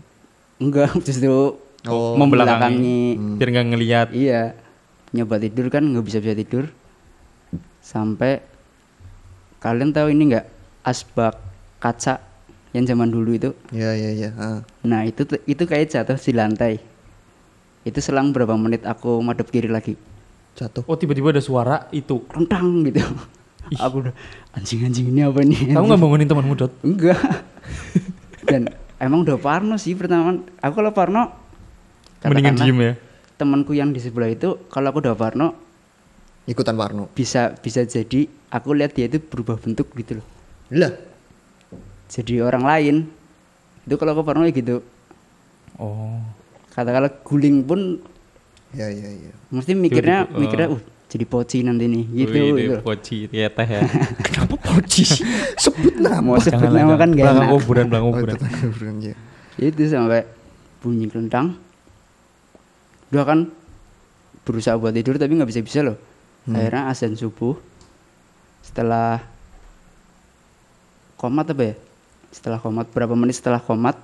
enggak 0.55 0.95
justru 1.07 1.59
Oh, 1.85 2.17
membelakangi. 2.17 3.13
Hmm. 3.13 3.37
Biar 3.37 3.49
nggak 3.53 3.67
ngeliat. 3.69 4.07
iya. 4.09 4.57
Nyoba 5.13 5.37
tidur 5.37 5.69
kan 5.69 5.85
nggak 5.85 6.01
bisa 6.01 6.17
bisa 6.17 6.33
tidur. 6.33 6.65
Sampai 7.77 8.41
kalian 9.61 9.93
tahu 9.93 10.09
ini 10.09 10.33
nggak? 10.33 10.45
Asbak 10.81 11.37
kaca 11.77 12.17
yang 12.73 12.89
zaman 12.89 13.13
dulu 13.13 13.37
itu? 13.37 13.53
Ya 13.69 13.93
ya 13.93 14.09
ya. 14.17 14.29
Ah. 14.33 14.59
nah 14.81 15.05
itu 15.05 15.29
itu 15.45 15.63
kayak 15.69 15.93
jatuh 15.93 16.17
di 16.17 16.33
lantai. 16.33 16.81
Itu 17.85 18.01
selang 18.01 18.33
berapa 18.33 18.57
menit 18.57 18.81
aku 18.89 19.21
madep 19.21 19.53
kiri 19.53 19.69
lagi 19.69 19.93
Jatuh. 20.55 20.83
Oh, 20.85 20.95
tiba-tiba 20.95 21.29
ada 21.29 21.39
suara 21.39 21.87
itu. 21.91 22.23
rentang 22.27 22.83
gitu 22.83 23.03
aku 23.75 23.95
udah 23.99 24.13
anjing 24.53 24.85
anjing 24.85 25.09
ini 25.09 25.21
apa 25.21 25.41
nih 25.41 25.73
Kamu 25.73 25.89
nggak 25.89 25.97
bangunin 25.99 26.27
temanmu, 26.27 26.53
Dot? 26.53 26.69
enggak 26.79 27.17
dan 28.45 28.69
emang 28.95 29.25
udah 29.25 29.35
parno 29.35 29.73
sih 29.75 29.97
pertama 29.97 30.37
aku 30.59 30.73
kalau 30.75 30.93
parno 30.93 31.33
Mendingan 32.21 32.53
diem 32.55 32.77
ya. 32.79 32.93
temanku 33.35 33.73
yang 33.73 33.89
di 33.89 33.97
sebelah 33.97 34.29
itu 34.29 34.61
kalau 34.69 34.89
aku 34.89 35.01
udah 35.01 35.13
parno 35.13 35.57
Ikutan 36.45 36.77
Warno. 36.77 37.09
bisa 37.09 37.57
bisa 37.57 37.81
jadi 37.81 38.29
aku 38.47 38.69
lihat 38.71 38.93
dia 38.93 39.09
itu 39.09 39.17
berubah 39.17 39.57
bentuk 39.57 39.89
gitu 39.91 40.21
loh 40.21 40.27
Lah. 40.69 40.93
jadi 42.05 42.45
orang 42.45 42.63
lain 42.63 42.95
itu 43.81 43.97
kalau 43.97 44.13
aku 44.13 44.21
parno 44.21 44.45
ya 44.45 44.53
gitu 44.53 44.85
Oh. 45.75 46.21
katakanlah 46.69 47.11
guling 47.19 47.65
pun 47.65 47.97
Ya 48.75 48.87
ya 48.87 49.07
ya. 49.07 49.31
mesti 49.49 49.71
mikirnya 49.71 50.17
Tiba-tiba, 50.23 50.41
mikirnya 50.41 50.67
oh. 50.69 50.77
uh 50.77 50.83
jadi 51.05 51.21
poci 51.23 51.63
nanti 51.63 51.85
nih 51.87 52.03
gitu 52.11 52.33
Wih, 52.33 52.51
gitu 52.59 52.75
poci, 52.81 53.17
ya 53.31 53.47
teh 53.47 53.63
ya. 53.63 53.79
Kenapa 54.25 54.57
poci? 54.59 55.05
Sebut 55.55 55.95
nama. 55.95 56.19
mau 56.19 56.35
sebut 56.35 56.67
nama 56.67 56.97
kan 56.97 57.07
gak 57.09 57.23
Belakang 57.23 57.39
enak 57.39 57.53
kuburan, 57.55 57.85
belakang 57.87 58.09
Oh, 58.09 58.13
kuburan. 58.19 58.95
ya. 58.99 59.15
itu 59.55 59.81
sampai 59.85 60.27
bunyi 60.81 61.07
kelentang 61.07 61.55
udah 63.07 63.23
kan 63.23 63.39
berusaha 64.43 64.75
buat 64.75 64.91
tidur 64.91 65.15
tapi 65.15 65.31
nggak 65.33 65.47
bisa 65.47 65.61
bisa 65.61 65.79
loh 65.81 65.95
Hmm. 66.43 66.53
akhirnya 66.53 66.91
azan 66.91 67.15
subuh 67.15 67.57
setelah 68.61 69.17
komat 71.15 71.49
apa 71.49 71.63
ya 71.63 71.75
setelah 72.29 72.59
komat 72.59 72.85
berapa 72.91 73.15
menit 73.15 73.39
setelah 73.39 73.57
komat 73.57 73.95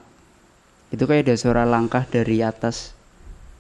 itu 0.90 1.04
kayak 1.04 1.28
ada 1.28 1.36
suara 1.36 1.64
langkah 1.64 2.02
dari 2.04 2.40
atas 2.40 2.96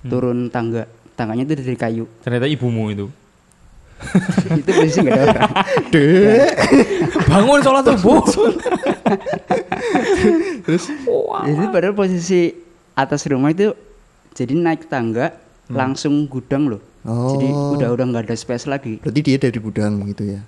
Hmm. 0.02 0.10
turun 0.10 0.39
tangga 0.50 0.89
tangganya 1.21 1.43
itu 1.43 1.53
dari 1.55 1.75
kayu 1.75 2.03
Ternyata 2.19 2.47
ibumu 2.47 2.89
itu. 2.89 3.07
itu 4.57 4.67
posisi 4.67 4.97
nggak 4.99 5.13
ada 5.13 5.23
orang 5.23 5.51
Dek. 5.88 6.51
Bangun 7.23 7.60
sholat 7.62 7.84
subuh. 7.86 8.19
Terus 10.65 10.84
itu 11.43 11.63
padahal 11.69 11.93
posisi 11.93 12.53
atas 12.93 13.25
rumah 13.25 13.49
itu 13.49 13.71
jadi 14.31 14.53
naik 14.53 14.88
tangga 14.88 15.31
langsung 15.67 16.25
gudang 16.25 16.67
loh 16.67 16.81
jadi 17.01 17.47
Oh. 17.49 17.73
udah 17.73 17.89
udah 17.89 18.03
nggak 18.07 18.23
ada 18.25 18.36
space 18.36 18.65
lagi 18.65 18.97
berarti 18.97 19.19
dia 19.21 19.36
dari 19.36 19.57
gudang 19.57 20.01
gitu 20.05 20.21
ya. 20.27 20.39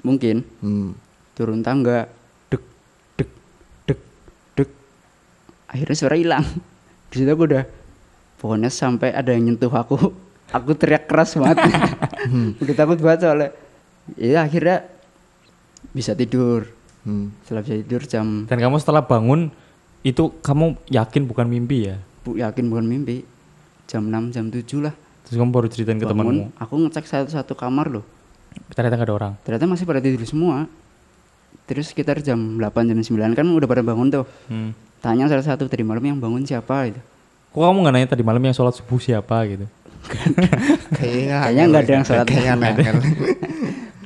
mungkin 0.00 0.42
Hmm. 0.58 0.92
turun 1.32 1.60
tangga 1.60 2.06
dek 2.46 2.60
dek 3.16 3.28
dek 3.84 3.98
dek 4.54 4.68
akhirnya 5.66 5.96
suara 5.96 6.14
hilang 6.14 6.44
di 7.08 7.14
situ 7.16 7.26
aku 7.26 7.46
udah 7.46 7.62
pokoknya 8.44 8.68
sampai 8.68 9.08
ada 9.10 9.32
yang 9.32 9.48
nyentuh 9.48 9.72
aku 9.72 9.96
aku 10.56 10.70
teriak 10.74 11.08
keras 11.08 11.32
banget 11.34 11.64
udah 12.60 12.74
takut 12.76 12.98
banget 12.98 13.20
soalnya 13.22 13.48
ya 14.14 14.44
akhirnya 14.44 14.84
bisa 15.90 16.12
tidur 16.12 16.68
Hmm. 17.00 17.36
setelah 17.40 17.60
bisa 17.60 17.76
tidur 17.78 18.02
jam 18.02 18.26
Dan 18.44 18.56
kamu 18.58 18.76
setelah 18.76 19.00
bangun 19.00 19.52
itu 20.00 20.32
kamu 20.40 20.72
yakin 20.88 21.24
bukan 21.24 21.44
mimpi 21.44 21.84
ya? 21.84 22.00
bu 22.20 22.32
yakin 22.34 22.64
bukan 22.64 22.80
mimpi 22.82 23.28
jam 23.84 24.04
6 24.04 24.32
jam 24.32 24.48
7 24.48 24.64
lah 24.80 24.96
Terus 25.20 25.36
kamu 25.36 25.50
baru 25.50 25.68
ceritain 25.68 25.96
ke 25.96 26.04
temanmu. 26.04 26.56
aku 26.56 26.74
ngecek 26.78 27.04
satu-satu 27.04 27.52
kamar 27.52 27.88
loh 27.90 28.04
Ternyata 28.70 28.96
nggak 28.96 29.04
ada 29.04 29.14
orang. 29.14 29.32
ternyata 29.38 29.64
masih 29.66 29.84
pada 29.84 30.00
tidur 30.00 30.24
semua 30.24 30.64
terus 31.64 31.88
sekitar 31.88 32.20
jam 32.20 32.56
8 32.56 32.72
jam 32.86 32.96
9 32.96 33.04
kan 33.34 33.46
udah 33.46 33.68
pada 33.68 33.80
bangun 33.80 34.08
tuh 34.10 34.24
Hmm. 34.48 34.72
tanya 35.00 35.28
salah 35.28 35.44
satu 35.44 35.64
tadi 35.64 35.84
malam 35.84 36.00
yang 36.02 36.16
bangun 36.16 36.40
siapa 36.40 36.88
itu 36.88 37.00
Kok 37.54 37.62
kamu 37.62 37.78
nggak 37.80 37.94
nanya 37.94 38.08
tadi 38.08 38.22
malam 38.22 38.42
yang 38.42 38.52
sholat 38.52 38.74
subuh 38.74 38.98
siapa 38.98 39.46
gitu? 39.46 39.66
Kayaknya 40.04 41.36
Kayaknya 41.40 41.62
nggak 41.64 41.82
ada 41.82 41.92
yang 41.92 42.04
sholat. 42.04 42.26
Kayaknya 42.26 42.54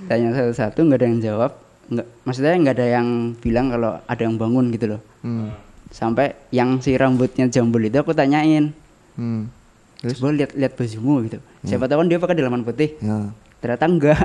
tanya 0.09 0.29
satu-satu 0.37 0.79
nggak 0.79 0.99
ada 0.99 1.07
yang 1.07 1.21
jawab 1.21 1.53
nggak 1.89 2.07
maksudnya 2.23 2.53
nggak 2.55 2.77
ada 2.77 2.87
yang 2.91 3.07
bilang 3.35 3.67
kalau 3.69 3.97
ada 3.99 4.21
yang 4.21 4.37
bangun 4.37 4.69
gitu 4.71 4.87
loh 4.89 5.01
Hmm. 5.19 5.51
sampai 5.89 6.31
yang 6.51 6.79
si 6.79 6.95
rambutnya 6.95 7.49
jambul 7.49 7.81
itu 7.81 7.97
aku 7.97 8.13
tanyain 8.13 8.71
Hmm. 9.13 9.51
Terus? 9.99 10.17
coba 10.17 10.31
lihat 10.31 10.53
lihat 10.55 10.73
bajumu 10.73 11.27
gitu 11.27 11.41
siapa 11.63 11.85
tahu 11.85 11.99
kan 11.99 12.07
dia 12.07 12.19
pakai 12.19 12.37
dalaman 12.37 12.63
putih 12.63 12.95
Ya. 13.01 13.33
ternyata 13.59 13.85
enggak 13.85 14.21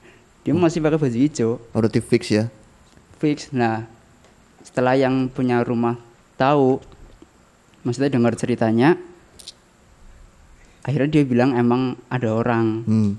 dia 0.42 0.54
masih 0.54 0.78
pakai 0.80 0.96
baju 0.96 1.18
hijau 1.18 1.50
Oh, 1.68 1.76
Berarti 1.76 2.00
fix 2.00 2.22
ya. 2.28 2.48
fix 3.18 3.50
nah 3.50 3.84
setelah 4.62 4.94
yang 4.94 5.26
punya 5.26 5.60
rumah 5.60 5.98
tahu 6.34 6.78
maksudnya 7.88 8.12
dengar 8.12 8.32
ceritanya 8.34 9.00
akhirnya 10.82 11.08
dia 11.10 11.24
bilang 11.24 11.52
emang 11.54 11.82
ada 12.06 12.28
orang 12.30 12.84
Hmm. 12.84 13.12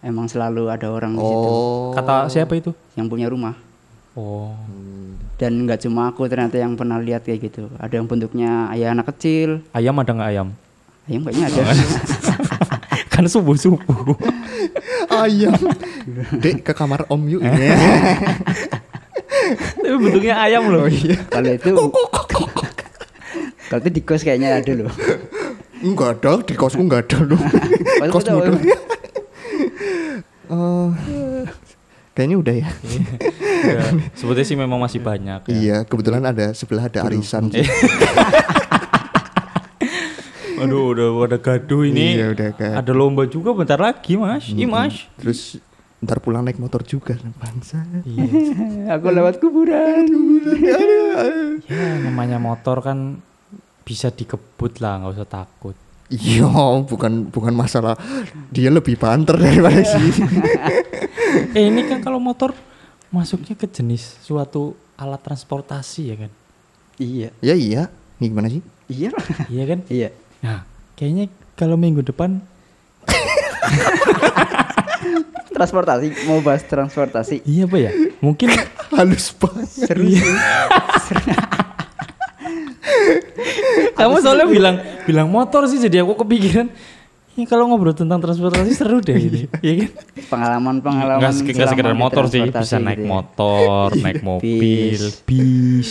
emang 0.00 0.26
selalu 0.26 0.68
ada 0.68 0.88
orang 0.88 1.12
di 1.12 1.22
situ 1.22 1.48
Oh. 1.48 1.92
Kata 1.92 2.28
siapa 2.28 2.52
itu? 2.54 2.76
yang 2.92 3.06
punya 3.06 3.26
rumah 3.26 3.56
Oh. 4.12 4.52
dan 5.34 5.64
nggak 5.64 5.80
cuma 5.80 6.06
aku 6.06 6.24
ternyata 6.26 6.54
yang 6.54 6.72
pernah 6.74 6.96
lihat 6.96 7.22
kayak 7.22 7.40
gitu 7.42 7.72
ada 7.74 7.90
yang 7.90 8.04
bentuknya 8.04 8.68
ayah 8.68 8.92
anak 8.92 9.08
kecil 9.08 9.64
Ayam 9.72 9.96
ada 9.96 10.12
nggak 10.12 10.30
ayam? 10.30 10.48
ayam 11.02 11.20
kayaknya 11.22 11.46
ada 11.48 11.62
kan 13.12 13.24
subuh 13.26 13.52
subuh. 13.54 14.16
Ayam. 15.10 15.52
Dek 16.34 16.60
ke 16.62 16.72
kamar 16.72 17.04
Om 17.06 17.22
yuk. 17.28 17.44
Tapi 19.76 19.96
bentuknya 19.98 20.34
ayam 20.38 20.64
loh. 20.66 20.88
kalau 21.28 21.50
itu 21.50 21.72
kalau 23.72 23.88
itu 23.88 23.90
di 23.96 24.02
kos 24.04 24.20
kayaknya 24.20 24.60
ada 24.60 24.72
loh 24.76 24.92
Enggak 25.82 26.22
ada, 26.22 26.38
di 26.46 26.54
kosku 26.54 26.78
enggak 26.78 27.10
ada 27.10 27.18
loh. 27.26 27.40
Kos 28.14 28.22
emang. 28.30 28.54
Eh, 30.46 30.88
kayaknya 32.14 32.36
udah 32.38 32.54
ya. 32.54 32.70
ya, 33.66 33.82
sebetulnya 34.14 34.46
sih 34.46 34.54
memang 34.54 34.78
masih 34.78 35.02
banyak. 35.02 35.42
ya. 35.50 35.50
Iya, 35.50 35.76
kebetulan 35.82 36.22
ada 36.22 36.54
sebelah 36.54 36.86
ada 36.86 37.02
arisan. 37.02 37.50
Aduh, 40.62 40.94
udah 40.94 41.08
pada 41.26 41.38
gaduh 41.42 41.82
ini. 41.82 42.14
Iya, 42.14 42.30
udah 42.30 42.48
gaduh. 42.54 42.78
Ada 42.78 42.92
lomba 42.94 43.26
juga 43.26 43.50
bentar 43.50 43.82
lagi, 43.82 44.14
Mas. 44.14 44.54
Ih, 44.54 44.70
Mas. 44.70 45.10
Terus 45.18 45.58
ntar 45.98 46.22
pulang 46.22 46.46
naik 46.46 46.62
motor 46.62 46.86
juga 46.86 47.18
bangsa. 47.42 47.82
Iya. 48.06 48.98
aku 48.98 49.06
lewat 49.10 49.42
kuburan 49.42 50.06
Ya, 51.66 51.98
namanya 52.06 52.38
motor 52.38 52.82
kan 52.82 53.22
bisa 53.82 54.08
dikebut 54.08 54.78
lah, 54.78 54.98
nggak 54.98 55.12
usah 55.14 55.28
takut. 55.28 55.74
Iya, 56.08 56.44
bukan 56.84 57.32
bukan 57.32 57.52
masalah 57.56 57.96
dia 58.48 58.68
lebih 58.68 58.96
banter 58.96 59.34
daripada 59.34 59.80
sih. 59.80 60.12
eh, 61.56 61.64
ini 61.66 61.88
kan 61.88 62.00
kalau 62.00 62.20
motor 62.20 62.52
masuknya 63.08 63.54
ke 63.54 63.64
jenis 63.64 64.20
suatu 64.20 64.72
alat 64.94 65.18
transportasi 65.20 66.00
ya 66.06 66.16
kan? 66.16 66.30
iya 66.96 67.28
ya 67.40 67.54
iya, 67.56 67.82
nih 68.16 68.26
gimana 68.28 68.46
sih? 68.46 68.60
iya 68.86 69.08
Iya 69.48 69.64
kan? 69.64 69.78
iya 69.88 70.08
Nah, 70.38 70.62
kayaknya 70.94 71.26
kalau 71.56 71.74
minggu 71.74 72.04
depan 72.04 72.38
transportasi 75.52 76.24
mau 76.24 76.40
bahas 76.40 76.62
transportasi 76.62 77.40
iya 77.44 77.64
apa 77.64 77.76
ya? 77.78 77.90
Mungkin 78.20 78.48
Halus 78.92 79.32
banget. 79.32 79.68
seru 79.72 80.04
sih 80.04 80.36
kamu 83.98 84.14
soalnya 84.18 84.46
bilang 84.46 84.76
bilang 85.02 85.28
motor 85.28 85.66
sih 85.66 85.78
jadi 85.78 86.02
aku 86.02 86.14
kepikiran 86.18 86.68
ya 87.32 87.44
kalau 87.48 87.64
ngobrol 87.64 87.96
tentang 87.96 88.20
transportasi 88.20 88.76
seru 88.76 89.00
deh 89.00 89.16
gitu. 89.16 89.36
Iya 89.64 89.72
kan? 89.80 89.90
pengalaman 90.28 90.74
pengalaman 90.78 91.20
Nggak, 91.24 91.32
sek- 91.32 91.48
nggak 91.50 91.68
sekedar 91.70 91.94
motor 91.96 92.24
sih, 92.28 92.44
bisa 92.44 92.76
naik 92.76 93.00
motor, 93.00 93.88
naik 94.04 94.20
mobil, 94.20 95.00
bis, 95.24 95.90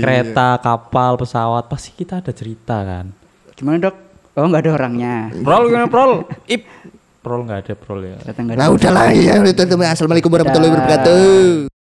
kereta, 0.00 0.56
kapal, 0.56 1.20
pesawat, 1.20 1.68
pasti 1.68 1.92
kita 1.92 2.24
ada 2.24 2.32
cerita 2.32 2.80
kan. 2.80 3.12
gimana 3.52 3.84
dok 3.84 3.96
oh 4.32 4.48
nggak 4.48 4.64
ada 4.64 4.70
orangnya 4.72 5.28
Prol 5.44 5.68
gimana 5.68 5.86
prol? 5.86 6.24
Ip. 6.48 6.64
prol 7.20 7.44
nggak 7.44 7.58
ada 7.62 7.74
prol 7.76 8.00
ya 8.02 8.16
Nah 8.56 8.66
udahlah 8.72 9.12
ya 9.12 9.38
itu 9.38 9.62
assalamualaikum 9.62 10.32
warahmatullahi 10.32 10.72
wabarakatuh 10.72 11.81